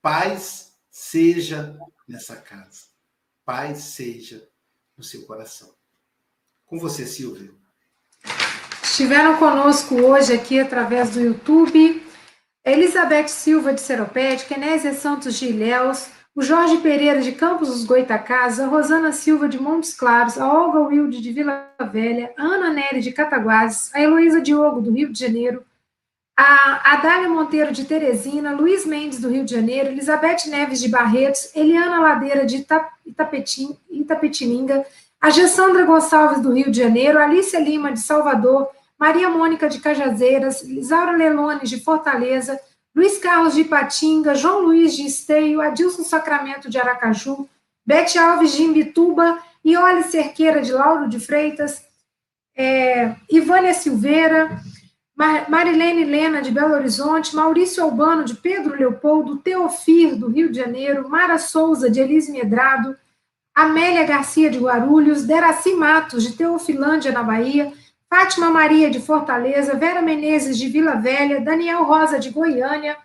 [0.03, 1.78] Paz seja
[2.09, 2.88] nessa casa.
[3.44, 4.48] Paz seja
[4.98, 5.72] no seu coração.
[6.66, 7.50] Com você, Silvia.
[8.82, 12.05] Estiveram conosco hoje aqui através do YouTube
[12.64, 18.59] Elizabeth Silva de Seropédica, Kenésia Santos de Ilhéus, o Jorge Pereira de Campos dos Goitacás,
[18.59, 23.00] a Rosana Silva de Montes Claros, a Olga Wilde de Vila Velha, a Ana Nery
[23.00, 25.64] de Cataguases, a Heloísa Diogo do Rio de Janeiro,
[26.37, 31.55] a Adália Monteiro de Teresina, Luiz Mendes do Rio de Janeiro, Elizabeth Neves de Barretos,
[31.55, 32.66] Eliana Ladeira de
[33.91, 34.87] Itapetininga,
[35.20, 38.68] a Gessandra Gonçalves do Rio de Janeiro, Alicia Lima de Salvador,
[38.99, 42.59] Maria Mônica de Cajazeiras, Isaura Lelones de Fortaleza,
[42.95, 47.49] Luiz Carlos de Ipatinga, João Luiz de Esteio, Adilson Sacramento de Aracaju,
[47.85, 51.83] Bete Alves de Imbituba, Iole Cerqueira de Lauro de Freitas,
[52.57, 54.61] é, Ivânia Silveira,
[55.14, 61.08] Marilene Lena de Belo Horizonte, Maurício Albano de Pedro Leopoldo, Teofir do Rio de Janeiro,
[61.08, 62.96] Mara Souza de Elise Medrado,
[63.54, 67.72] Amélia Garcia de Guarulhos, Deraci Matos de Teofilândia na Bahia,
[68.08, 72.96] Fátima Maria de Fortaleza, Vera Menezes de Vila Velha, Daniel Rosa de Goiânia,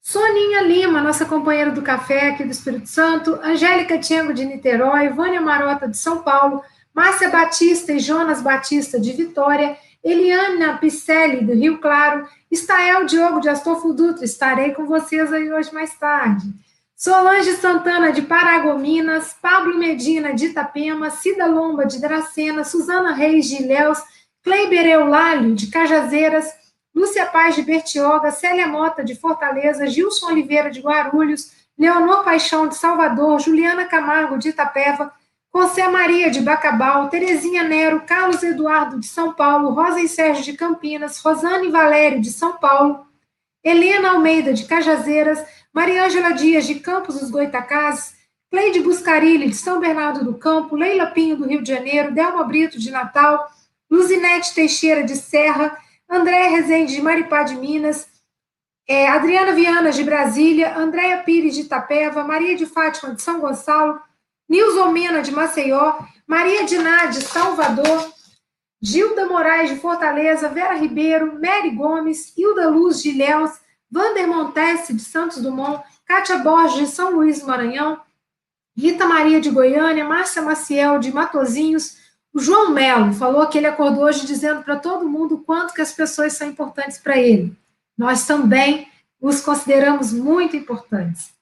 [0.00, 5.40] Soninha Lima, nossa companheira do café aqui do Espírito Santo, Angélica Tiengo de Niterói, Vânia
[5.40, 6.62] Marota de São Paulo,
[6.94, 9.76] Márcia Batista e Jonas Batista de Vitória,
[10.06, 15.74] Eliana Picelli do Rio Claro, Estael Diogo de Astolfo Dutra, estarei com vocês aí hoje
[15.74, 16.46] mais tarde.
[16.94, 23.60] Solange Santana de Paragominas, Pablo Medina de Itapema, Cida Lomba de Dracena, Suzana Reis de
[23.64, 23.98] Ilhéus,
[24.44, 26.54] Kleiber Eulálio, de Cajazeiras,
[26.94, 32.76] Lúcia Paz, de Bertioga, Célia Mota, de Fortaleza, Gilson Oliveira, de Guarulhos, Leonor Paixão, de
[32.76, 35.12] Salvador, Juliana Camargo, de Itapeva,
[35.56, 40.52] José Maria, de Bacabal, Terezinha Nero, Carlos Eduardo, de São Paulo, Rosa e Sérgio, de
[40.52, 43.06] Campinas, Rosane Valério, de São Paulo,
[43.64, 48.14] Helena Almeida, de Cajazeiras, Mariângela Dias, de Campos dos Goitacazes,
[48.50, 52.78] Cleide Buscarilli, de São Bernardo do Campo, Leila Pinho, do Rio de Janeiro, Delma Brito,
[52.78, 53.50] de Natal,
[53.90, 55.76] Luzinete Teixeira de Serra,
[56.08, 58.08] Andréa Rezende de Maripá de Minas,
[58.88, 64.00] é, Adriana Viana de Brasília, Andréia Pires de Itapeva, Maria de Fátima de São Gonçalo,
[64.48, 68.12] Nilson Mena de Maceió, Maria Diná de Salvador,
[68.80, 73.52] Gilda Moraes de Fortaleza, Vera Ribeiro, Mary Gomes, Hilda Luz de Ilhéus,
[73.90, 78.00] Vander Montesse de Santos Dumont, Kátia Borges de São Luís do Maranhão,
[78.76, 81.96] Rita Maria de Goiânia, Márcia Maciel de Matozinhos,
[82.36, 85.92] o João Melo falou que ele acordou hoje dizendo para todo mundo quanto que as
[85.92, 87.56] pessoas são importantes para ele.
[87.96, 88.88] Nós também
[89.18, 91.35] os consideramos muito importantes.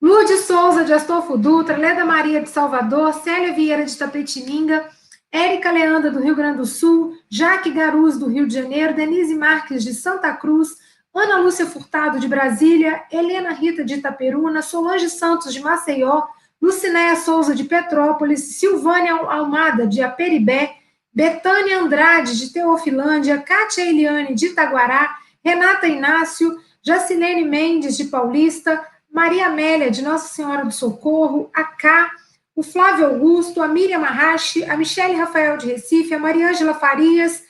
[0.00, 4.88] Lourdes Souza, de Astolfo Dutra, Leda Maria de Salvador, Célia Vieira de Tapetininga,
[5.30, 9.84] Érica Leandra, do Rio Grande do Sul, Jaque Garuz, do Rio de Janeiro, Denise Marques,
[9.84, 10.70] de Santa Cruz,
[11.14, 16.24] Ana Lúcia Furtado, de Brasília, Helena Rita, de Itaperuna, Solange Santos, de Maceió,
[16.62, 20.76] Lucinéia Souza, de Petrópolis, Silvânia Almada, de Aperibé,
[21.12, 29.46] Betânia Andrade, de Teofilândia, Kátia Eliane, de Itaguará, Renata Inácio, Jacilene Mendes, de Paulista, Maria
[29.46, 32.10] Amélia, de Nossa Senhora do Socorro, a Cá,
[32.54, 37.42] o Flávio Augusto, a Miriam Marrache, a Michele Rafael de Recife, a Mariângela Farias,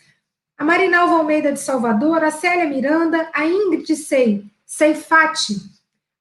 [0.57, 5.57] a Marinalva Almeida de Salvador, a Célia Miranda, a Ingrid Sei, Seifati,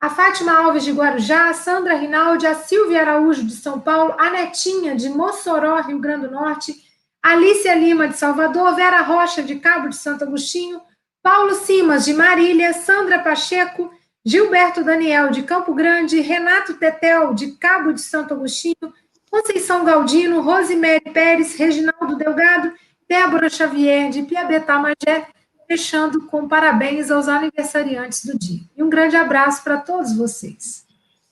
[0.01, 4.29] a Fátima Alves de Guarujá, a Sandra Rinaldi, a Silvia Araújo de São Paulo, a
[4.29, 6.73] Netinha de Mossoró, Rio Grande do Norte,
[7.21, 10.81] Alicia Lima de Salvador, Vera Rocha de Cabo de Santo Agostinho,
[11.21, 13.91] Paulo Simas de Marília, Sandra Pacheco,
[14.29, 18.93] Gilberto Daniel de Campo Grande, Renato Tetel de Cabo de Santo Agostinho,
[19.31, 22.71] Conceição Galdino, Rosemary Pérez, Reginaldo Delgado,
[23.09, 25.25] Débora Xavier de Piabetá Magé,
[25.67, 28.61] fechando com parabéns aos aniversariantes do dia.
[28.77, 30.85] E um grande abraço para todos vocês.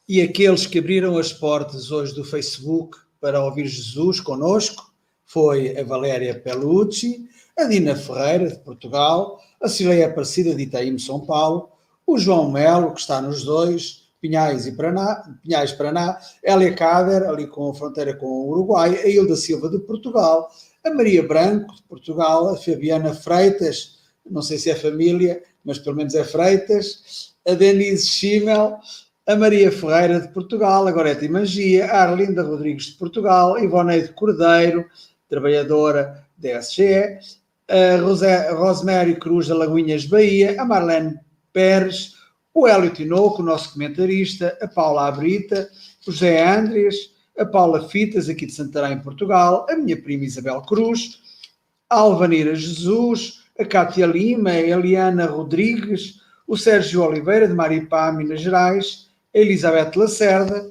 [0.10, 4.92] E aqueles que abriram as portas hoje do Facebook para ouvir Jesus conosco
[5.24, 11.20] foi a Valéria Pelucci, a Dina Ferreira, de Portugal, a Cileia Aparecida, de Itaim, São
[11.20, 11.77] Paulo,
[12.08, 17.46] o João Melo, que está nos dois, Pinhais e Paraná, Pinhais Paraná, Elia Cader, ali
[17.46, 20.50] com a fronteira com o Uruguai, a Hilda Silva, de Portugal,
[20.86, 25.98] a Maria Branco, de Portugal, a Fabiana Freitas, não sei se é família, mas pelo
[25.98, 28.80] menos é Freitas, a Denise Schimmel,
[29.28, 34.86] a Maria Ferreira de Portugal, a Gorete Magia, a Arlinda Rodrigues de Portugal, Ivoneide Cordeiro,
[35.28, 37.20] trabalhadora da SGE,
[37.68, 41.20] a Rosemary Cruz da Lagoinhas Bahia, a Marlene
[41.58, 42.14] Pérez,
[42.54, 45.68] o Hélio Tinoco, o nosso comentarista, a Paula Abrita,
[46.06, 51.20] o José Andres, a Paula Fitas, aqui de Santarém, Portugal, a minha prima Isabel Cruz,
[51.90, 58.42] a Alvanira Jesus, a Cátia Lima, a Eliana Rodrigues, o Sérgio Oliveira, de Maripá, Minas
[58.42, 60.70] Gerais, a Elizabeth Lacerda,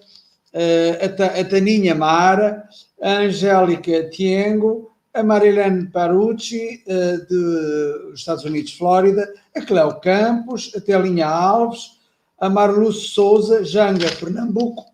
[1.41, 2.63] a Taninha Mara,
[3.03, 6.85] a Angélica Tiengo, a Marilene Parucci,
[7.29, 11.97] dos Estados Unidos, Flórida, a Cléo Campos, a Telinha Alves,
[12.39, 14.85] a Marluce Souza, Janga, Pernambuco,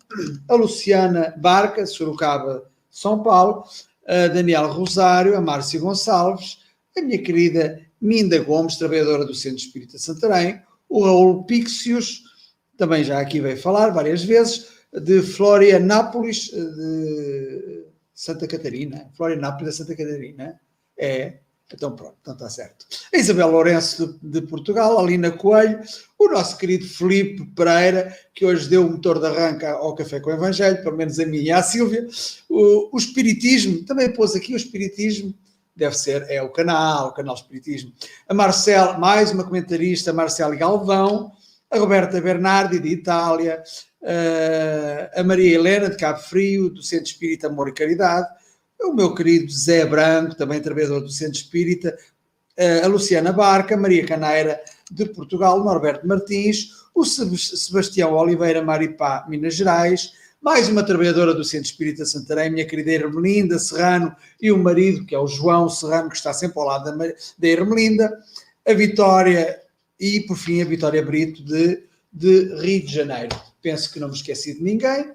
[0.47, 3.65] a Luciana Barca, Sorocaba, São Paulo,
[4.07, 6.59] a Daniela Rosário, a Márcia Gonçalves,
[6.97, 12.23] a minha querida Minda Gomes, trabalhadora do Centro Espírita Santarém, o Raul Pixius,
[12.77, 19.09] também já aqui veio falar várias vezes, de Florianápolis, de Santa Catarina.
[19.17, 20.59] Florianápolis da Santa Catarina.
[20.97, 21.39] É,
[21.73, 22.85] Então pronto, então está certo.
[23.13, 25.79] A Isabel Lourenço de, de, Portugal, a Lina Coelho,
[26.19, 30.29] o nosso querido Felipe Pereira, que hoje deu o motor de arranca ao Café com
[30.29, 32.07] o Evangelho, pelo menos a mim e à Sílvia.
[32.47, 35.33] O, o Espiritismo, também pôs aqui o Espiritismo,
[35.75, 37.91] deve ser, é o canal, o canal Espiritismo.
[38.27, 41.31] A Marcel, mais uma comentarista, Marcela Galvão,
[41.71, 43.63] a Roberta Bernardi, de Itália,
[45.15, 48.27] a Maria Helena, de Cabo Frio, do Centro Espírita Amor e Caridade,
[48.83, 51.97] o meu querido Zé Branco, também trabalhador do Centro Espírita,
[52.83, 54.61] a Luciana Barca, Maria Caneira,
[54.91, 61.67] de Portugal, Norberto Martins, o Sebastião Oliveira Maripá, Minas Gerais, mais uma trabalhadora do Centro
[61.67, 66.17] Espírita Santarém, minha querida Ermelinda Serrano, e o marido, que é o João Serrano, que
[66.17, 68.11] está sempre ao lado da, da Ermelinda,
[68.67, 69.61] a Vitória
[69.99, 73.35] e, por fim, a Vitória Brito, de, de Rio de Janeiro.
[73.61, 75.11] Penso que não me esqueci de ninguém.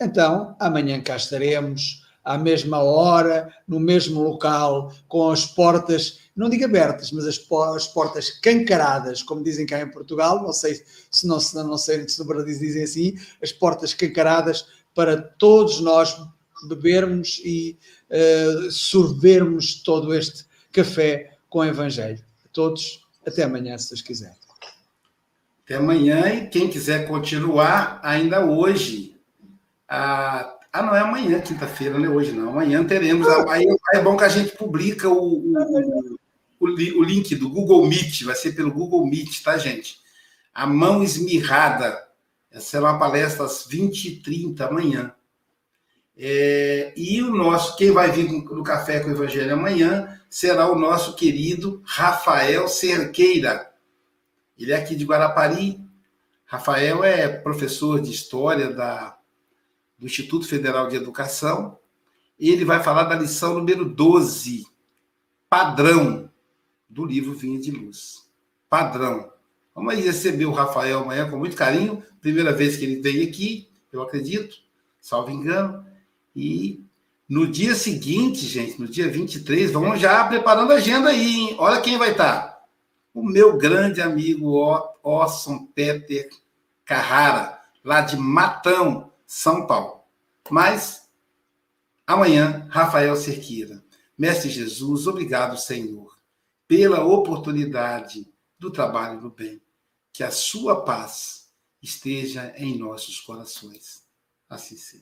[0.00, 6.64] Então, amanhã cá estaremos à mesma hora, no mesmo local, com as portas, não digo
[6.64, 7.40] abertas, mas as,
[7.76, 12.08] as portas cancaradas, como dizem cá em Portugal, não sei se não, se não sei
[12.08, 16.16] se no Brasil dizem assim, as portas cancaradas para todos nós
[16.68, 17.76] bebermos e
[18.10, 22.22] uh, sorvermos todo este café com o Evangelho.
[22.44, 24.36] A todos, até amanhã, se Deus quiser.
[25.64, 29.16] Até amanhã, e quem quiser continuar, ainda hoje,
[29.88, 32.48] a ah, não é amanhã, quinta-feira, não é hoje, não.
[32.48, 33.28] Amanhã teremos.
[33.48, 36.16] Aí é bom que a gente publica o, o,
[36.58, 40.00] o, o, link do Google Meet, vai ser pelo Google Meet, tá, gente?
[40.54, 42.02] A mão esmirrada.
[42.50, 45.14] Essa será uma palestra às 20h30 amanhã.
[46.16, 50.78] É, e o nosso, quem vai vir no Café com o Evangelho amanhã será o
[50.78, 53.70] nosso querido Rafael Cerqueira.
[54.58, 55.80] Ele é aqui de Guarapari.
[56.46, 59.18] Rafael é professor de História da
[60.02, 61.78] do Instituto Federal de Educação.
[62.36, 64.66] Ele vai falar da lição número 12,
[65.48, 66.28] padrão,
[66.90, 68.28] do livro Vinha de Luz.
[68.68, 69.30] Padrão.
[69.72, 72.02] Vamos receber o Rafael amanhã com muito carinho.
[72.20, 74.56] Primeira vez que ele vem aqui, eu acredito,
[75.00, 75.86] salvo engano.
[76.34, 76.84] E
[77.28, 81.56] no dia seguinte, gente, no dia 23, vamos já preparando a agenda aí, hein?
[81.58, 82.60] Olha quem vai estar.
[83.14, 84.50] O meu grande amigo
[85.00, 86.28] Orson Peter
[86.84, 90.04] Carrara, lá de Matão, são Paulo.
[90.50, 91.08] Mas,
[92.06, 93.82] amanhã, Rafael Cerqueira.
[94.16, 96.18] Mestre Jesus, obrigado, Senhor,
[96.68, 99.58] pela oportunidade do trabalho do bem.
[100.12, 104.06] Que a sua paz esteja em nossos corações.
[104.50, 105.00] Assim seja.